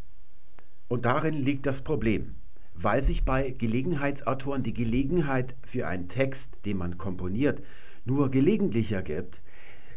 [0.88, 2.36] Und darin liegt das Problem,
[2.76, 7.64] weil sich bei Gelegenheitsautoren die Gelegenheit für einen Text, den man komponiert,
[8.04, 9.42] nur gelegentlich ergibt,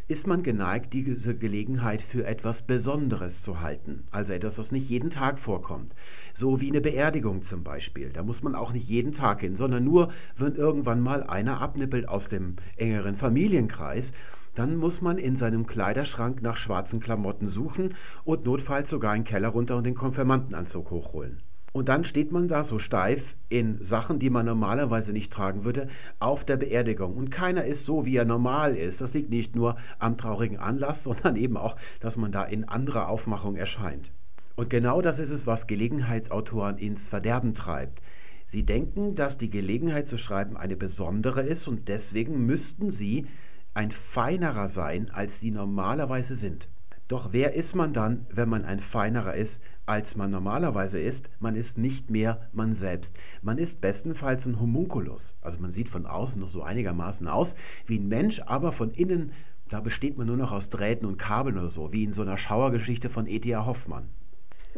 [0.08, 4.04] ist man geneigt, diese Gelegenheit für etwas Besonderes zu halten.
[4.10, 5.94] Also etwas, was nicht jeden Tag vorkommt.
[6.32, 8.08] So wie eine Beerdigung zum Beispiel.
[8.08, 12.08] Da muss man auch nicht jeden Tag hin, sondern nur, wenn irgendwann mal einer abnippelt
[12.08, 14.12] aus dem engeren Familienkreis,
[14.54, 17.94] dann muss man in seinem Kleiderschrank nach schwarzen Klamotten suchen
[18.24, 21.42] und notfalls sogar einen Keller runter und den Konfirmandenanzug hochholen.
[21.72, 25.88] Und dann steht man da so steif in Sachen, die man normalerweise nicht tragen würde,
[26.18, 27.14] auf der Beerdigung.
[27.14, 29.00] Und keiner ist so, wie er normal ist.
[29.00, 33.08] Das liegt nicht nur am traurigen Anlass, sondern eben auch, dass man da in anderer
[33.08, 34.12] Aufmachung erscheint.
[34.56, 38.00] Und genau das ist es, was Gelegenheitsautoren ins Verderben treibt.
[38.44, 43.26] Sie denken, dass die Gelegenheit zu schreiben eine besondere ist und deswegen müssten sie
[43.74, 46.68] ein feinerer sein, als sie normalerweise sind.
[47.08, 51.30] Doch wer ist man dann, wenn man ein feinerer ist, als man normalerweise ist?
[51.40, 53.16] Man ist nicht mehr man selbst.
[53.40, 55.38] Man ist bestenfalls ein Homunculus.
[55.40, 57.54] Also man sieht von außen noch so einigermaßen aus
[57.86, 59.32] wie ein Mensch, aber von innen,
[59.70, 62.36] da besteht man nur noch aus Drähten und Kabeln oder so, wie in so einer
[62.36, 63.64] Schauergeschichte von E.T.A.
[63.64, 64.10] Hoffmann.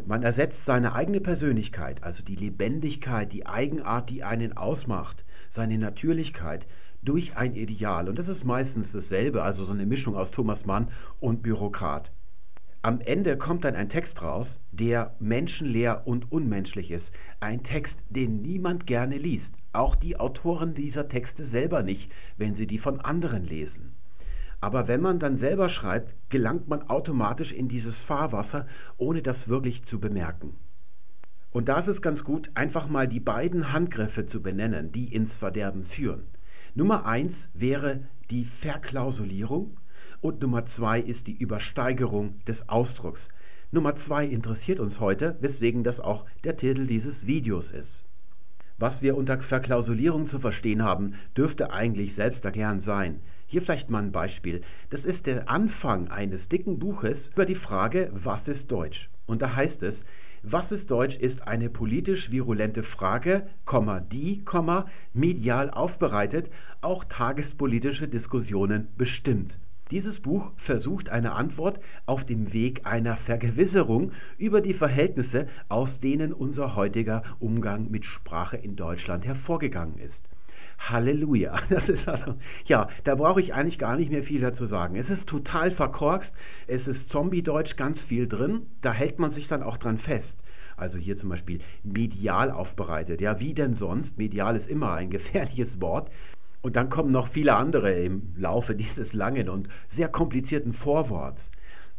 [0.06, 6.68] Man ersetzt seine eigene Persönlichkeit, also die Lebendigkeit, die Eigenart, die einen ausmacht, seine Natürlichkeit,
[7.02, 8.08] durch ein Ideal.
[8.08, 12.12] Und das ist meistens dasselbe, also so eine Mischung aus Thomas Mann und Bürokrat.
[12.82, 17.12] Am Ende kommt dann ein Text raus, der menschenleer und unmenschlich ist.
[17.38, 19.54] Ein Text, den niemand gerne liest.
[19.74, 23.92] Auch die Autoren dieser Texte selber nicht, wenn sie die von anderen lesen.
[24.62, 28.66] Aber wenn man dann selber schreibt, gelangt man automatisch in dieses Fahrwasser,
[28.96, 30.56] ohne das wirklich zu bemerken.
[31.50, 35.34] Und da ist es ganz gut, einfach mal die beiden Handgriffe zu benennen, die ins
[35.34, 36.28] Verderben führen.
[36.74, 39.76] Nummer eins wäre die Verklausulierung
[40.20, 43.28] und Nummer zwei ist die Übersteigerung des Ausdrucks.
[43.72, 48.04] Nummer zwei interessiert uns heute, weswegen das auch der Titel dieses Videos ist.
[48.78, 53.20] Was wir unter Verklausulierung zu verstehen haben, dürfte eigentlich selbsterklärend sein.
[53.46, 54.62] Hier vielleicht mal ein Beispiel.
[54.88, 59.10] Das ist der Anfang eines dicken Buches über die Frage, was ist Deutsch?
[59.26, 60.02] Und da heißt es,
[60.42, 63.46] was ist Deutsch ist eine politisch virulente Frage,
[64.10, 64.42] die,
[65.12, 69.58] medial aufbereitet, auch tagespolitische Diskussionen bestimmt.
[69.90, 76.32] Dieses Buch versucht eine Antwort auf dem Weg einer Vergewisserung über die Verhältnisse, aus denen
[76.32, 80.28] unser heutiger Umgang mit Sprache in Deutschland hervorgegangen ist.
[80.78, 81.56] Halleluja.
[81.70, 82.34] Das ist also,
[82.66, 84.96] ja, da brauche ich eigentlich gar nicht mehr viel dazu sagen.
[84.96, 86.34] Es ist total verkorkst,
[86.66, 90.40] es ist Zombie-Deutsch ganz viel drin, da hält man sich dann auch dran fest.
[90.76, 93.20] Also hier zum Beispiel medial aufbereitet.
[93.20, 94.18] Ja, wie denn sonst?
[94.18, 96.10] Medial ist immer ein gefährliches Wort.
[96.62, 101.50] Und dann kommen noch viele andere im Laufe dieses langen und sehr komplizierten Vorworts.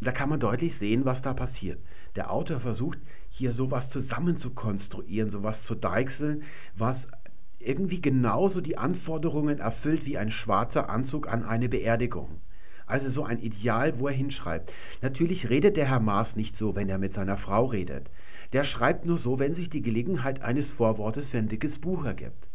[0.02, 1.80] Da kann man deutlich sehen, was da passiert.
[2.16, 6.44] Der Autor versucht hier sowas zusammen zu konstruieren, sowas zu deichseln,
[6.76, 7.08] was
[7.60, 12.42] irgendwie genauso die Anforderungen erfüllt wie ein schwarzer Anzug an eine Beerdigung.
[12.88, 14.72] Also so ein Ideal, wo er hinschreibt.
[15.02, 18.10] Natürlich redet der Herr Maas nicht so, wenn er mit seiner Frau redet.
[18.54, 22.51] Der schreibt nur so, wenn sich die Gelegenheit eines Vorwortes für ein dickes Buch ergibt.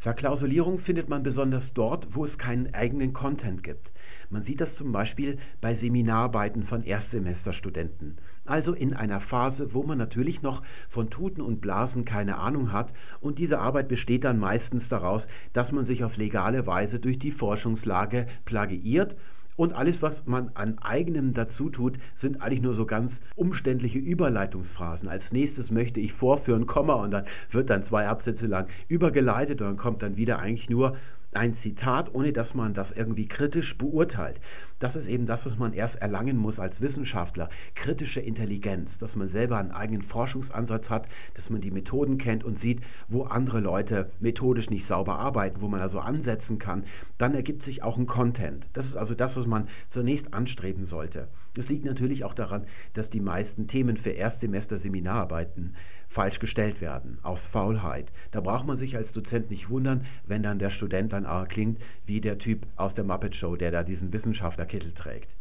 [0.00, 3.90] Verklausulierung findet man besonders dort, wo es keinen eigenen Content gibt.
[4.30, 8.16] Man sieht das zum Beispiel bei Seminararbeiten von Erstsemesterstudenten.
[8.44, 12.92] Also in einer Phase, wo man natürlich noch von Tuten und Blasen keine Ahnung hat
[13.20, 17.32] und diese Arbeit besteht dann meistens daraus, dass man sich auf legale Weise durch die
[17.32, 19.16] Forschungslage plagiiert
[19.58, 25.08] und alles, was man an eigenem dazu tut, sind eigentlich nur so ganz umständliche Überleitungsphrasen.
[25.08, 29.66] Als nächstes möchte ich vorführen, Komma, und dann wird dann zwei Absätze lang übergeleitet und
[29.66, 30.96] dann kommt dann wieder eigentlich nur
[31.32, 34.40] ein Zitat, ohne dass man das irgendwie kritisch beurteilt.
[34.78, 37.48] Das ist eben das, was man erst erlangen muss als Wissenschaftler.
[37.74, 42.58] Kritische Intelligenz, dass man selber einen eigenen Forschungsansatz hat, dass man die Methoden kennt und
[42.58, 46.84] sieht, wo andere Leute methodisch nicht sauber arbeiten, wo man also ansetzen kann.
[47.18, 48.68] Dann ergibt sich auch ein Content.
[48.72, 51.28] Das ist also das, was man zunächst anstreben sollte.
[51.56, 55.74] Es liegt natürlich auch daran, dass die meisten Themen für Erstsemester Seminararbeiten
[56.08, 58.10] falsch gestellt werden, aus Faulheit.
[58.30, 62.20] Da braucht man sich als Dozent nicht wundern, wenn dann der Student dann klingt wie
[62.20, 65.36] der Typ aus der Muppet Show, der da diesen Wissenschaftlerkittel trägt.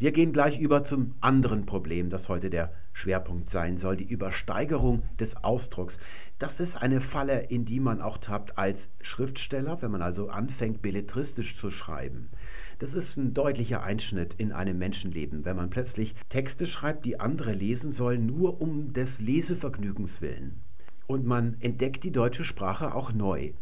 [0.00, 5.02] Wir gehen gleich über zum anderen Problem, das heute der Schwerpunkt sein soll, die Übersteigerung
[5.18, 5.98] des Ausdrucks.
[6.38, 10.82] Das ist eine Falle, in die man auch tappt als Schriftsteller, wenn man also anfängt,
[10.82, 12.28] belletristisch zu schreiben.
[12.78, 17.52] Das ist ein deutlicher Einschnitt in einem Menschenleben, wenn man plötzlich Texte schreibt, die andere
[17.52, 20.62] lesen sollen, nur um des Lesevergnügens willen.
[21.08, 23.52] Und man entdeckt die deutsche Sprache auch neu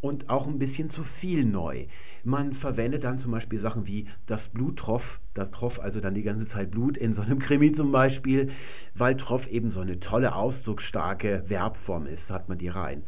[0.00, 1.86] und auch ein bisschen zu viel neu.
[2.24, 6.22] Man verwendet dann zum Beispiel Sachen wie das Blut troff, das troff also dann die
[6.22, 8.50] ganze Zeit Blut in so einem Krimi zum Beispiel,
[8.94, 13.02] weil troff eben so eine tolle, ausdrucksstarke Verbform ist, hat man die rein.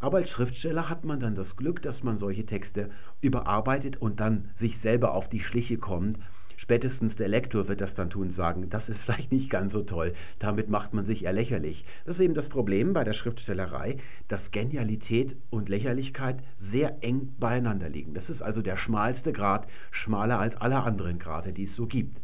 [0.00, 4.50] Aber als Schriftsteller hat man dann das Glück, dass man solche Texte überarbeitet und dann
[4.54, 6.18] sich selber auf die Schliche kommt.
[6.56, 9.82] Spätestens der Lektor wird das dann tun und sagen, das ist vielleicht nicht ganz so
[9.82, 11.84] toll, damit macht man sich eher lächerlich.
[12.04, 13.96] Das ist eben das Problem bei der Schriftstellerei,
[14.28, 18.14] dass Genialität und Lächerlichkeit sehr eng beieinander liegen.
[18.14, 22.20] Das ist also der schmalste Grad, schmaler als alle anderen Grade, die es so gibt.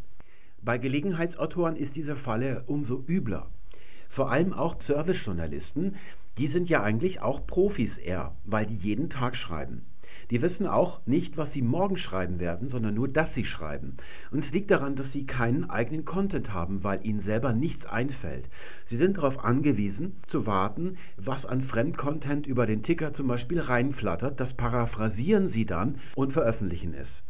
[0.63, 3.51] Bei Gelegenheitsautoren ist diese Falle umso übler.
[4.11, 5.97] Vor allem auch Servicejournalisten
[6.41, 9.85] die sind ja eigentlich auch Profis eher, weil die jeden Tag schreiben.
[10.31, 13.99] Die wissen auch nicht, was sie morgen schreiben werden, sondern nur, dass sie schreiben.
[14.31, 18.49] Und es liegt daran, dass sie keinen eigenen Content haben, weil ihnen selber nichts einfällt.
[18.87, 24.41] Sie sind darauf angewiesen, zu warten, was an Fremdcontent über den Ticker zum Beispiel reinflattert.
[24.41, 27.23] Das paraphrasieren sie dann und veröffentlichen es.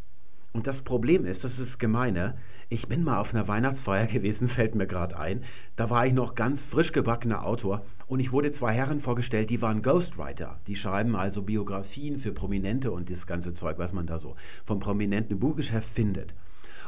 [0.53, 2.37] Und das Problem ist, das ist gemeine,
[2.69, 5.43] ich bin mal auf einer Weihnachtsfeier gewesen, fällt mir gerade ein.
[5.75, 9.63] Da war ich noch ganz frisch gebackener Autor und ich wurde zwei Herren vorgestellt, die
[9.63, 10.59] waren Ghostwriter.
[10.67, 14.35] Die schreiben also Biografien für Prominente und das ganze Zeug, was man da so
[14.67, 16.35] vom prominenten Buchgeschäft findet.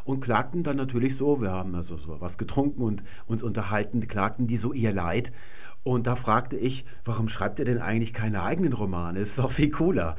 [0.02, 4.48] Und klagten dann natürlich so, wir haben also so was getrunken und uns unterhalten, klagten
[4.48, 5.30] die so ihr Leid.
[5.84, 9.20] Und da fragte ich, warum schreibt ihr denn eigentlich keine eigenen Romane?
[9.20, 10.16] Ist doch viel cooler.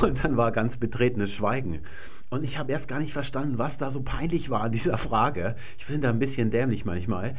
[0.00, 1.80] Und dann war ganz betretenes Schweigen.
[2.30, 5.54] Und ich habe erst gar nicht verstanden, was da so peinlich war an dieser Frage.
[5.76, 7.34] Ich bin da ein bisschen dämlich manchmal.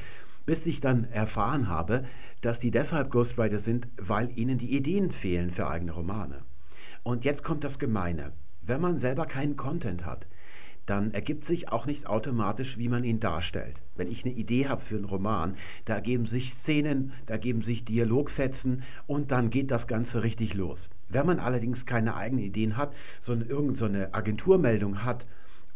[0.47, 2.03] Bis ich dann erfahren habe,
[2.39, 6.39] dass die deshalb Ghostwriter sind, weil ihnen die Ideen fehlen für eigene Romane.
[7.03, 8.31] Und jetzt kommt das Gemeine.
[8.61, 10.25] Wenn man selber keinen Content hat,
[10.85, 13.81] dann ergibt sich auch nicht automatisch, wie man ihn darstellt.
[13.97, 17.83] Wenn ich eine Idee habe für einen Roman, da ergeben sich Szenen, da ergeben sich
[17.83, 20.89] Dialogfetzen und dann geht das Ganze richtig los.
[21.09, 25.25] Wenn man allerdings keine eigenen Ideen hat, sondern irgendeine Agenturmeldung hat,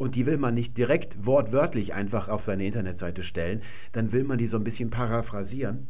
[0.02, 3.62] und die will man nicht direkt wortwörtlich einfach auf seine Internetseite stellen,
[3.92, 5.86] dann will man die so ein bisschen paraphrasieren,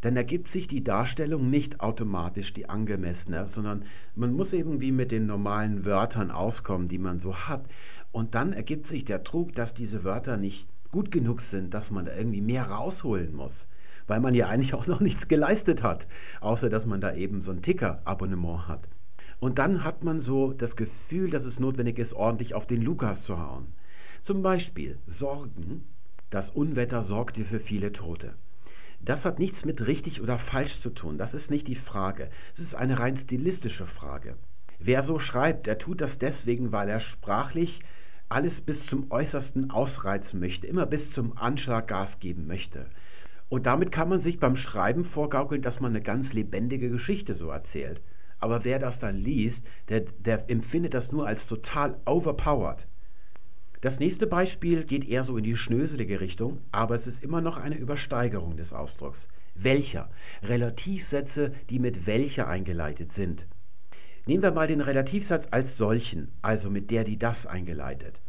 [0.00, 3.84] dann ergibt sich die Darstellung nicht automatisch die angemessene, sondern
[4.14, 7.66] man muss irgendwie mit den normalen Wörtern auskommen, die man so hat.
[8.10, 12.06] Und dann ergibt sich der Trug, dass diese Wörter nicht gut genug sind, dass man
[12.06, 13.68] da irgendwie mehr rausholen muss.
[14.06, 16.08] Weil man ja eigentlich auch noch nichts geleistet hat,
[16.40, 18.88] außer dass man da eben so ein Ticker-Abonnement hat.
[19.42, 23.24] Und dann hat man so das Gefühl, dass es notwendig ist, ordentlich auf den Lukas
[23.24, 23.74] zu hauen.
[24.20, 25.82] Zum Beispiel Sorgen.
[26.30, 28.36] Das Unwetter sorgte für viele Tote.
[29.00, 31.18] Das hat nichts mit richtig oder falsch zu tun.
[31.18, 32.30] Das ist nicht die Frage.
[32.54, 34.36] Es ist eine rein stilistische Frage.
[34.78, 37.80] Wer so schreibt, der tut das deswegen, weil er sprachlich
[38.28, 42.86] alles bis zum Äußersten ausreizen möchte, immer bis zum Anschlag Gas geben möchte.
[43.48, 47.48] Und damit kann man sich beim Schreiben vorgaukeln, dass man eine ganz lebendige Geschichte so
[47.48, 48.00] erzählt.
[48.42, 52.88] Aber wer das dann liest, der, der empfindet das nur als total overpowered.
[53.80, 57.56] Das nächste Beispiel geht eher so in die schnöselige Richtung, aber es ist immer noch
[57.56, 59.28] eine Übersteigerung des Ausdrucks.
[59.54, 60.10] Welcher?
[60.42, 63.46] Relativsätze, die mit welcher eingeleitet sind.
[64.26, 68.20] Nehmen wir mal den Relativsatz als solchen, also mit der, die das eingeleitet.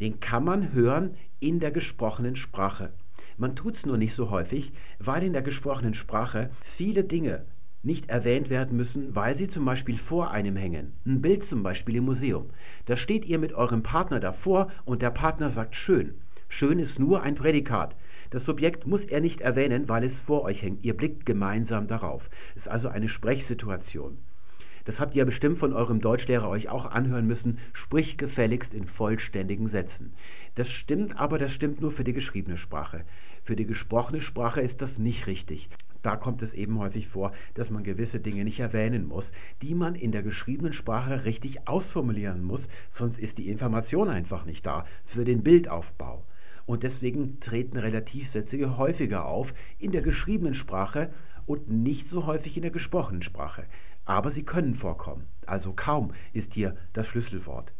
[0.00, 2.92] Den kann man hören in der gesprochenen Sprache.
[3.36, 7.44] Man tut es nur nicht so häufig, weil in der gesprochenen Sprache viele Dinge
[7.82, 10.92] nicht erwähnt werden müssen, weil sie zum Beispiel vor einem hängen.
[11.06, 12.50] Ein Bild zum Beispiel im Museum.
[12.86, 16.14] Da steht ihr mit eurem Partner davor und der Partner sagt schön.
[16.48, 17.94] Schön ist nur ein Prädikat.
[18.30, 20.84] Das Subjekt muss er nicht erwähnen, weil es vor euch hängt.
[20.84, 22.30] Ihr blickt gemeinsam darauf.
[22.54, 24.18] Es ist also eine Sprechsituation.
[24.84, 27.58] Das habt ihr bestimmt von eurem Deutschlehrer euch auch anhören müssen.
[27.74, 30.14] Sprich gefälligst in vollständigen Sätzen.
[30.54, 33.04] Das stimmt, aber das stimmt nur für die geschriebene Sprache.
[33.42, 35.68] Für die gesprochene Sprache ist das nicht richtig.
[36.02, 39.32] Da kommt es eben häufig vor, dass man gewisse Dinge nicht erwähnen muss,
[39.62, 44.66] die man in der geschriebenen Sprache richtig ausformulieren muss, sonst ist die Information einfach nicht
[44.66, 46.24] da für den Bildaufbau.
[46.66, 51.10] Und deswegen treten Relativsätze häufiger auf in der geschriebenen Sprache
[51.46, 53.64] und nicht so häufig in der gesprochenen Sprache
[54.08, 55.28] aber sie können vorkommen.
[55.46, 57.72] Also kaum ist hier das Schlüsselwort.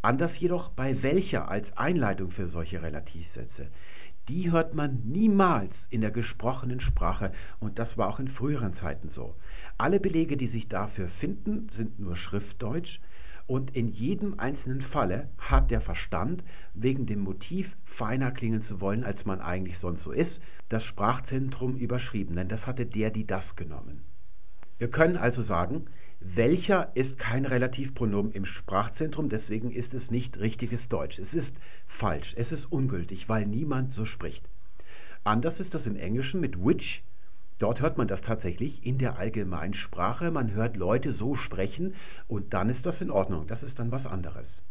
[0.00, 3.68] Anders jedoch bei welcher als Einleitung für solche Relativsätze.
[4.28, 9.08] Die hört man niemals in der gesprochenen Sprache und das war auch in früheren Zeiten
[9.08, 9.36] so.
[9.78, 13.00] Alle Belege, die sich dafür finden, sind nur Schriftdeutsch
[13.46, 16.42] und in jedem einzelnen Falle hat der Verstand,
[16.74, 21.76] wegen dem Motiv feiner klingen zu wollen, als man eigentlich sonst so ist, das Sprachzentrum
[21.76, 24.02] überschrieben, denn das hatte der, die das genommen.
[24.78, 25.86] Wir können also sagen,
[26.20, 31.18] welcher ist kein Relativpronomen im Sprachzentrum, deswegen ist es nicht richtiges Deutsch.
[31.18, 34.48] Es ist falsch, es ist ungültig, weil niemand so spricht.
[35.24, 37.04] Anders ist das im Englischen mit which.
[37.58, 40.30] Dort hört man das tatsächlich in der Allgemeinsprache.
[40.30, 41.94] Man hört Leute so sprechen
[42.28, 43.46] und dann ist das in Ordnung.
[43.46, 44.62] Das ist dann was anderes.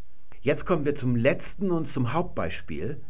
[0.41, 3.01] Jetzt kommen wir zum letzten und zum Hauptbeispiel.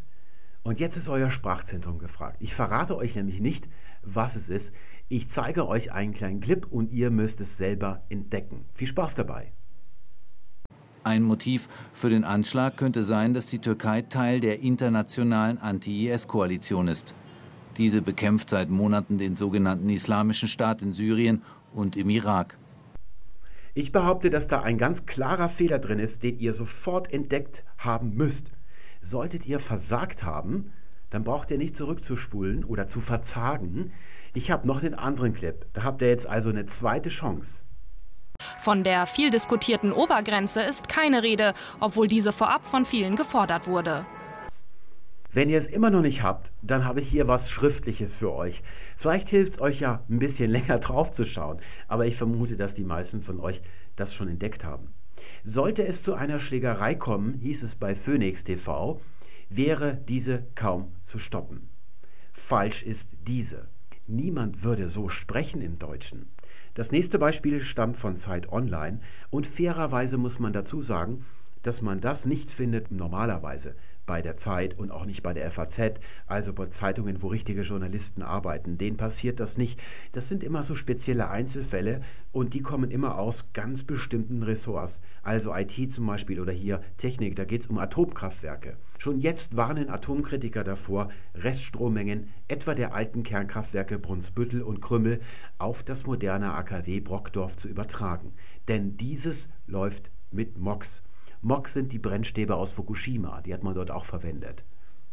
[0.64, 2.38] Und jetzt ist euer Sprachzentrum gefragt.
[2.40, 3.68] Ich verrate euch nämlich nicht,
[4.02, 4.74] was es ist.
[5.08, 8.66] Ich zeige euch einen kleinen Clip und ihr müsst es selber entdecken.
[8.74, 9.52] Viel Spaß dabei.
[11.04, 17.14] Ein Motiv für den Anschlag könnte sein, dass die Türkei Teil der internationalen Anti-IS-Koalition ist.
[17.78, 22.58] Diese bekämpft seit Monaten den sogenannten Islamischen Staat in Syrien und im Irak.
[23.76, 28.16] Ich behaupte, dass da ein ganz klarer Fehler drin ist, den ihr sofort entdeckt haben
[28.16, 28.52] müsst.
[29.04, 30.72] Solltet ihr versagt haben,
[31.12, 33.92] dann braucht ihr nicht zurückzuspulen oder zu verzagen.
[34.36, 35.66] Ich habe noch einen anderen Clip.
[35.72, 37.64] Da habt ihr jetzt also eine zweite Chance.
[38.60, 44.06] Von der viel diskutierten Obergrenze ist keine Rede, obwohl diese vorab von vielen gefordert wurde.
[45.32, 48.62] Wenn ihr es immer noch nicht habt, dann habe ich hier was Schriftliches für euch.
[48.98, 52.74] Vielleicht hilft es euch ja, ein bisschen länger drauf zu schauen, aber ich vermute, dass
[52.74, 53.62] die meisten von euch
[53.96, 54.94] das schon entdeckt haben.
[55.46, 59.00] Sollte es zu einer Schlägerei kommen, hieß es bei Phoenix TV,
[59.48, 61.70] wäre diese kaum zu stoppen.
[62.34, 63.70] Falsch ist diese.
[64.08, 66.28] Niemand würde so sprechen im Deutschen.
[66.76, 69.00] Das nächste Beispiel stammt von Zeit Online
[69.32, 71.26] und fairerweise muss man dazu sagen,
[71.64, 76.00] dass man das nicht findet normalerweise bei der Zeit und auch nicht bei der FAZ,
[76.28, 78.78] also bei Zeitungen, wo richtige Journalisten arbeiten.
[78.78, 79.80] Denen passiert das nicht.
[80.12, 85.00] Das sind immer so spezielle Einzelfälle und die kommen immer aus ganz bestimmten Ressorts.
[85.24, 88.78] Also IT zum Beispiel oder hier Technik, da geht es um Atomkraftwerke.
[88.98, 95.20] Schon jetzt warnen Atomkritiker davor, Reststrommengen etwa der alten Kernkraftwerke Brunsbüttel und Krümmel
[95.58, 98.34] auf das moderne AKW Brockdorf zu übertragen.
[98.68, 101.04] Denn dieses läuft mit MOX.
[101.46, 104.64] MOX sind die Brennstäbe aus Fukushima, die hat man dort auch verwendet.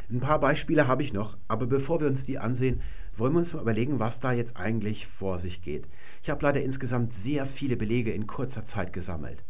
[0.09, 2.81] Ein paar Beispiele habe ich noch, aber bevor wir uns die ansehen,
[3.15, 5.87] wollen wir uns mal überlegen, was da jetzt eigentlich vor sich geht.
[6.23, 9.43] Ich habe leider insgesamt sehr viele Belege in kurzer Zeit gesammelt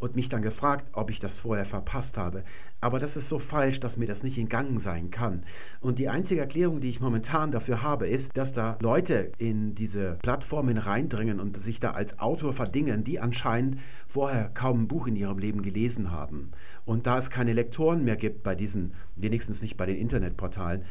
[0.00, 2.42] und mich dann gefragt, ob ich das vorher verpasst habe.
[2.80, 5.44] Aber das ist so falsch, dass mir das nicht entgangen sein kann.
[5.80, 10.18] Und die einzige Erklärung, die ich momentan dafür habe, ist, dass da Leute in diese
[10.22, 15.16] Plattformen reindringen und sich da als Autor verdingen, die anscheinend vorher kaum ein Buch in
[15.16, 16.50] ihrem Leben gelesen haben.
[16.86, 20.84] Und da es keine Lektoren mehr gibt bei diesen, wenigstens nicht bei den Internetportalen,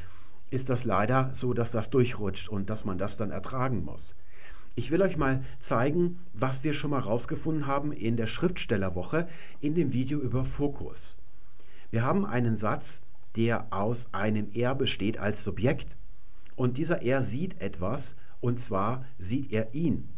[0.52, 4.16] ist das leider so, dass das durchrutscht und dass man das dann ertragen muss.
[4.76, 9.28] Ich will euch mal zeigen, was wir schon mal rausgefunden haben in der Schriftstellerwoche
[9.60, 11.18] in dem Video über Fokus.
[11.92, 13.02] Wir haben einen Satz,
[13.36, 15.98] der aus einem Er besteht als Subjekt
[16.56, 20.10] und dieser Er sieht etwas und zwar sieht er ihn.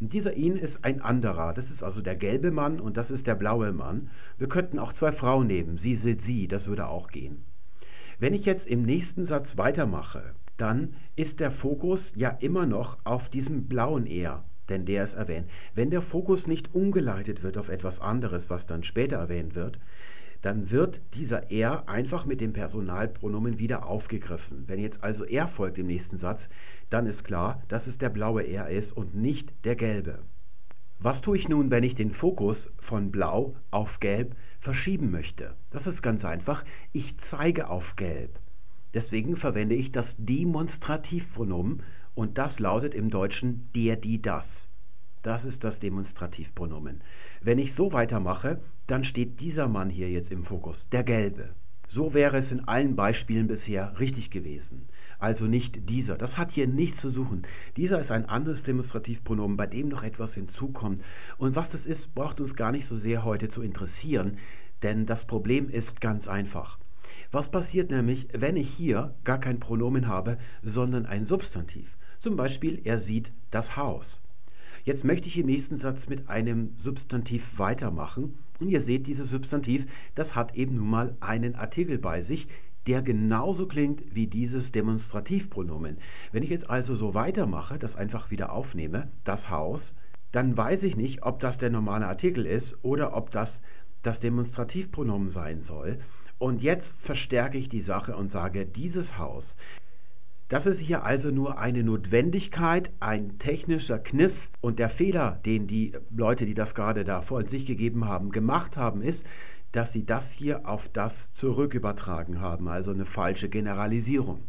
[0.00, 1.54] Und dieser ihn ist ein anderer.
[1.54, 4.10] Das ist also der gelbe Mann und das ist der blaue Mann.
[4.38, 5.78] Wir könnten auch zwei Frauen nehmen.
[5.78, 7.44] Sie sind sie, das würde auch gehen.
[8.18, 13.28] Wenn ich jetzt im nächsten Satz weitermache, dann ist der Fokus ja immer noch auf
[13.28, 15.50] diesem blauen Er, denn der ist erwähnt.
[15.74, 19.78] Wenn der Fokus nicht umgeleitet wird auf etwas anderes, was dann später erwähnt wird,
[20.42, 24.64] dann wird dieser er einfach mit dem Personalpronomen wieder aufgegriffen.
[24.66, 26.50] Wenn jetzt also er folgt im nächsten Satz,
[26.90, 30.22] dann ist klar, dass es der blaue er ist und nicht der gelbe.
[30.98, 35.54] Was tue ich nun, wenn ich den Fokus von blau auf gelb verschieben möchte?
[35.70, 36.64] Das ist ganz einfach.
[36.92, 38.38] Ich zeige auf gelb.
[38.94, 41.82] Deswegen verwende ich das Demonstrativpronomen
[42.14, 44.68] und das lautet im Deutschen der, die, das.
[45.22, 47.02] Das ist das Demonstrativpronomen.
[47.42, 51.54] Wenn ich so weitermache, dann steht dieser Mann hier jetzt im Fokus, der gelbe.
[51.88, 54.88] So wäre es in allen Beispielen bisher richtig gewesen.
[55.18, 56.16] Also nicht dieser.
[56.16, 57.42] Das hat hier nichts zu suchen.
[57.76, 61.02] Dieser ist ein anderes Demonstrativpronomen, bei dem noch etwas hinzukommt.
[61.36, 64.38] Und was das ist, braucht uns gar nicht so sehr heute zu interessieren,
[64.82, 66.78] denn das Problem ist ganz einfach.
[67.34, 71.98] Was passiert nämlich, wenn ich hier gar kein Pronomen habe, sondern ein Substantiv?
[72.20, 74.22] Zum Beispiel, er sieht das Haus.
[74.84, 78.38] Jetzt möchte ich im nächsten Satz mit einem Substantiv weitermachen.
[78.60, 82.46] Und ihr seht, dieses Substantiv, das hat eben nun mal einen Artikel bei sich,
[82.86, 85.98] der genauso klingt wie dieses Demonstrativpronomen.
[86.30, 89.96] Wenn ich jetzt also so weitermache, das einfach wieder aufnehme, das Haus,
[90.30, 93.58] dann weiß ich nicht, ob das der normale Artikel ist oder ob das
[94.02, 95.98] das Demonstrativpronomen sein soll.
[96.44, 99.56] Und jetzt verstärke ich die Sache und sage, dieses Haus,
[100.48, 105.96] das ist hier also nur eine Notwendigkeit, ein technischer Kniff und der Fehler, den die
[106.14, 109.24] Leute, die das gerade da vor sich gegeben haben, gemacht haben, ist,
[109.72, 114.42] dass sie das hier auf das zurückübertragen haben, also eine falsche Generalisierung.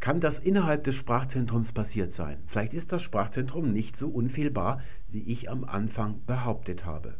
[0.00, 2.42] Kann das innerhalb des Sprachzentrums passiert sein?
[2.46, 7.18] Vielleicht ist das Sprachzentrum nicht so unfehlbar, wie ich am Anfang behauptet habe.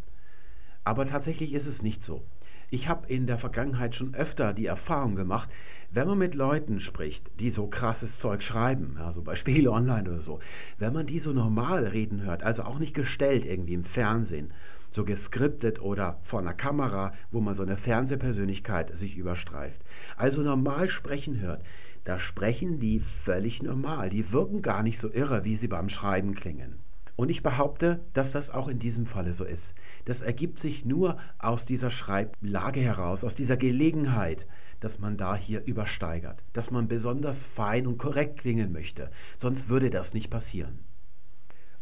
[0.82, 2.24] Aber tatsächlich ist es nicht so.
[2.72, 5.50] Ich habe in der Vergangenheit schon öfter die Erfahrung gemacht,
[5.90, 10.20] wenn man mit Leuten spricht, die so krasses Zeug schreiben, also bei Spiele Online oder
[10.20, 10.38] so,
[10.78, 14.52] wenn man die so normal reden hört, also auch nicht gestellt irgendwie im Fernsehen,
[14.92, 19.82] so geskriptet oder vor einer Kamera, wo man so eine Fernsehpersönlichkeit sich überstreift,
[20.16, 21.64] also normal sprechen hört,
[22.04, 26.36] da sprechen die völlig normal, die wirken gar nicht so irre, wie sie beim Schreiben
[26.36, 26.78] klingen.
[27.20, 29.74] Und ich behaupte, dass das auch in diesem Falle so ist.
[30.06, 34.46] Das ergibt sich nur aus dieser Schreiblage heraus, aus dieser Gelegenheit,
[34.80, 39.10] dass man da hier übersteigert, dass man besonders fein und korrekt klingen möchte.
[39.36, 40.78] Sonst würde das nicht passieren.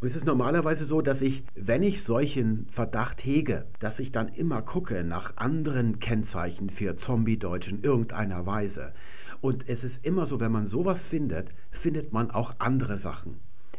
[0.00, 4.26] Und es ist normalerweise so, dass ich, wenn ich solchen Verdacht hege, dass ich dann
[4.26, 8.92] immer gucke nach anderen Kennzeichen für Zombie-Deutsch in irgendeiner Weise.
[9.40, 13.38] Und es ist immer so, wenn man sowas findet, findet man auch andere Sachen.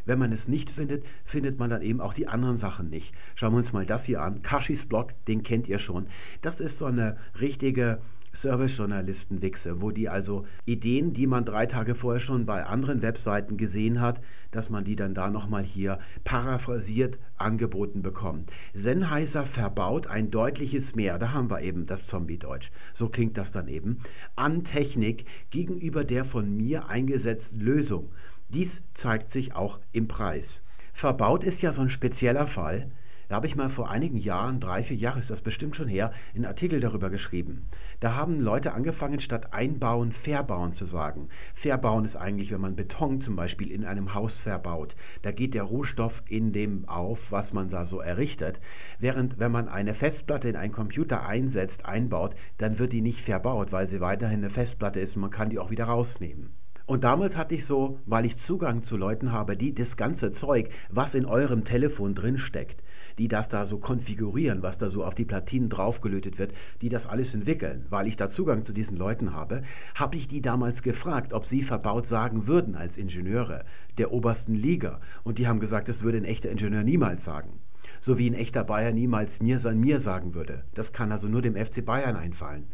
[0.09, 3.13] Wenn man es nicht findet, findet man dann eben auch die anderen Sachen nicht.
[3.35, 4.41] Schauen wir uns mal das hier an.
[4.41, 6.07] Kashis Blog, den kennt ihr schon.
[6.41, 7.99] Das ist so eine richtige
[8.33, 14.01] Service-Journalisten-Wichse, wo die also Ideen, die man drei Tage vorher schon bei anderen Webseiten gesehen
[14.01, 18.51] hat, dass man die dann da nochmal hier paraphrasiert angeboten bekommt.
[18.73, 23.67] Sennheiser verbaut ein deutliches Mehr, da haben wir eben das Zombie-Deutsch, so klingt das dann
[23.67, 23.99] eben,
[24.35, 28.09] an Technik gegenüber der von mir eingesetzten Lösung.
[28.49, 30.63] Dies zeigt sich auch im Preis.
[30.91, 32.89] Verbaut ist ja so ein spezieller Fall.
[33.27, 36.11] Da habe ich mal vor einigen Jahren, drei, vier Jahre ist das bestimmt schon her,
[36.33, 37.67] einen Artikel darüber geschrieben.
[37.99, 41.29] Da haben Leute angefangen, statt einbauen, verbauen zu sagen.
[41.53, 44.95] Verbauen ist eigentlich, wenn man Beton zum Beispiel in einem Haus verbaut.
[45.21, 48.59] Da geht der Rohstoff in dem auf, was man da so errichtet.
[48.97, 53.71] Während wenn man eine Festplatte in einen Computer einsetzt, einbaut, dann wird die nicht verbaut,
[53.71, 56.58] weil sie weiterhin eine Festplatte ist und man kann die auch wieder rausnehmen.
[56.89, 60.69] Und damals hatte ich so, weil ich Zugang zu Leuten habe, die das ganze Zeug,
[60.89, 62.81] was in eurem Telefon drin steckt,
[63.19, 67.05] die das da so konfigurieren, was da so auf die Platinen draufgelötet wird, die das
[67.05, 69.61] alles entwickeln, weil ich da Zugang zu diesen Leuten habe,
[69.93, 73.65] habe ich die damals gefragt, ob sie verbaut sagen würden als Ingenieure
[73.99, 74.99] der obersten Liga.
[75.23, 77.59] Und die haben gesagt, das würde ein echter Ingenieur niemals sagen.
[77.99, 80.63] So wie ein echter Bayer niemals mir sein mir sagen würde.
[80.73, 82.65] Das kann also nur dem FC Bayern einfallen.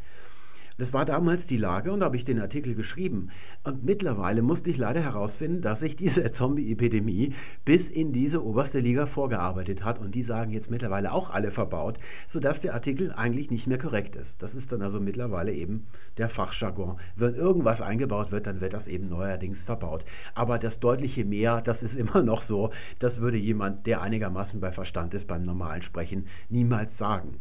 [0.78, 3.30] Das war damals die Lage und da habe ich den Artikel geschrieben.
[3.64, 9.06] Und mittlerweile musste ich leider herausfinden, dass sich diese Zombie-Epidemie bis in diese oberste Liga
[9.06, 10.00] vorgearbeitet hat.
[10.00, 11.98] Und die sagen jetzt mittlerweile auch alle verbaut,
[12.28, 14.44] sodass der Artikel eigentlich nicht mehr korrekt ist.
[14.44, 16.98] Das ist dann also mittlerweile eben der Fachjargon.
[17.16, 20.04] Wenn irgendwas eingebaut wird, dann wird das eben neuerdings verbaut.
[20.34, 24.72] Aber das deutliche Mehr, das ist immer noch so, das würde jemand, der einigermaßen bei
[24.74, 27.40] Verstand ist, beim normalen Sprechen niemals sagen.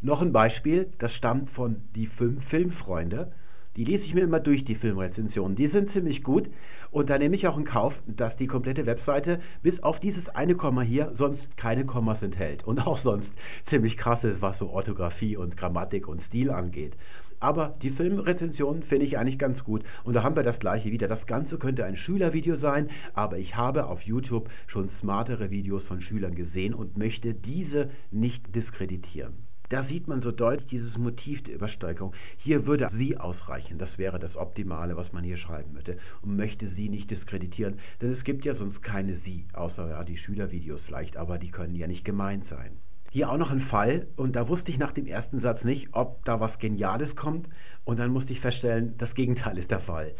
[0.00, 3.32] Noch ein Beispiel, das stammt von die fünf Filmfreunde.
[3.74, 5.56] Die lese ich mir immer durch, die Filmrezensionen.
[5.56, 6.50] Die sind ziemlich gut.
[6.90, 10.54] Und da nehme ich auch in Kauf, dass die komplette Webseite bis auf dieses eine
[10.54, 12.64] Komma hier sonst keine Kommas enthält.
[12.64, 13.34] Und auch sonst
[13.64, 16.96] ziemlich krass ist, was so Orthographie und Grammatik und Stil angeht.
[17.40, 19.82] Aber die Filmrezensionen finde ich eigentlich ganz gut.
[20.04, 21.08] Und da haben wir das gleiche wieder.
[21.08, 26.00] Das Ganze könnte ein Schülervideo sein, aber ich habe auf YouTube schon smartere Videos von
[26.00, 29.47] Schülern gesehen und möchte diese nicht diskreditieren.
[29.68, 32.14] Da sieht man so deutlich dieses Motiv der Übersteigerung.
[32.38, 33.78] Hier würde sie ausreichen.
[33.78, 35.98] Das wäre das Optimale, was man hier schreiben möchte.
[36.22, 37.76] Und möchte sie nicht diskreditieren.
[38.00, 41.74] Denn es gibt ja sonst keine sie, außer ja, die Schülervideos vielleicht, aber die können
[41.74, 42.78] ja nicht gemeint sein.
[43.10, 46.24] Hier auch noch ein Fall, und da wusste ich nach dem ersten Satz nicht, ob
[46.24, 47.48] da was Geniales kommt.
[47.84, 50.14] Und dann musste ich feststellen, das Gegenteil ist der Fall.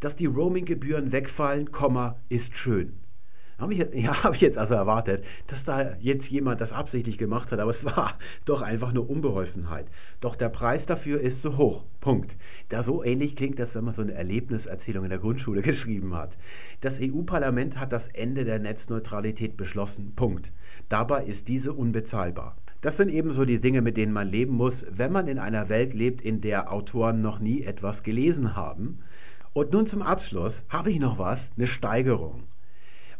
[0.00, 3.03] Dass die Roaming-Gebühren wegfallen, Komma, ist schön.
[3.58, 7.52] Habe ich, ja, hab ich jetzt also erwartet, dass da jetzt jemand das absichtlich gemacht
[7.52, 9.86] hat, aber es war doch einfach nur Unbeholfenheit.
[10.20, 11.84] Doch der Preis dafür ist so hoch.
[12.00, 12.36] Punkt.
[12.68, 16.36] Da so ähnlich klingt das, wenn man so eine Erlebniserzählung in der Grundschule geschrieben hat.
[16.80, 20.12] Das EU-Parlament hat das Ende der Netzneutralität beschlossen.
[20.14, 20.52] Punkt.
[20.88, 22.56] Dabei ist diese unbezahlbar.
[22.80, 25.94] Das sind ebenso die Dinge, mit denen man leben muss, wenn man in einer Welt
[25.94, 28.98] lebt, in der Autoren noch nie etwas gelesen haben.
[29.54, 32.42] Und nun zum Abschluss habe ich noch was, eine Steigerung.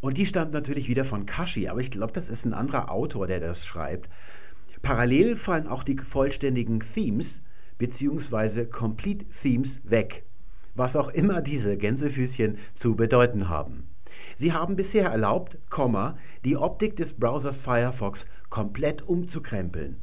[0.05, 3.25] Und die stammt natürlich wieder von Kashi, aber ich glaube, das ist ein anderer Autor,
[3.25, 4.07] der das schreibt.
[4.83, 7.41] Parallel fallen auch die vollständigen Themes
[7.79, 8.65] bzw.
[8.65, 10.23] Complete Themes weg,
[10.75, 13.87] was auch immer diese Gänsefüßchen zu bedeuten haben.
[14.35, 15.57] Sie haben bisher erlaubt,
[16.45, 19.97] die Optik des Browsers Firefox komplett umzukrempeln.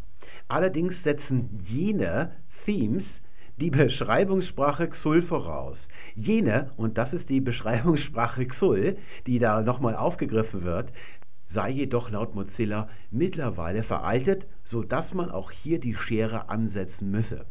[0.49, 2.33] Allerdings setzen jene
[2.65, 3.23] Themes
[3.57, 5.89] die Beschreibungssprache XUL voraus.
[6.15, 8.97] Jene, und das ist die Beschreibungssprache XUL,
[9.27, 10.93] die da nochmal aufgegriffen wird,
[11.47, 17.47] sei jedoch laut Mozilla mittlerweile veraltet, sodass man auch hier die Schere ansetzen müsse.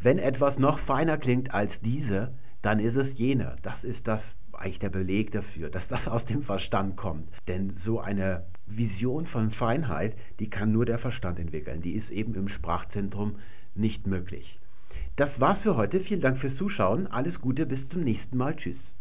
[0.00, 3.56] Wenn etwas noch feiner klingt als diese, dann ist es jene.
[3.62, 7.28] Das ist das eigentlich der Beleg dafür, dass das aus dem Verstand kommt.
[7.46, 11.80] Denn so eine Vision von Feinheit, die kann nur der Verstand entwickeln.
[11.80, 13.36] Die ist eben im Sprachzentrum
[13.74, 14.60] nicht möglich.
[15.18, 15.98] Das war's für heute.
[15.98, 17.08] Vielen Dank fürs Zuschauen.
[17.08, 18.54] Alles Gute, bis zum nächsten Mal.
[18.54, 18.94] Tschüss.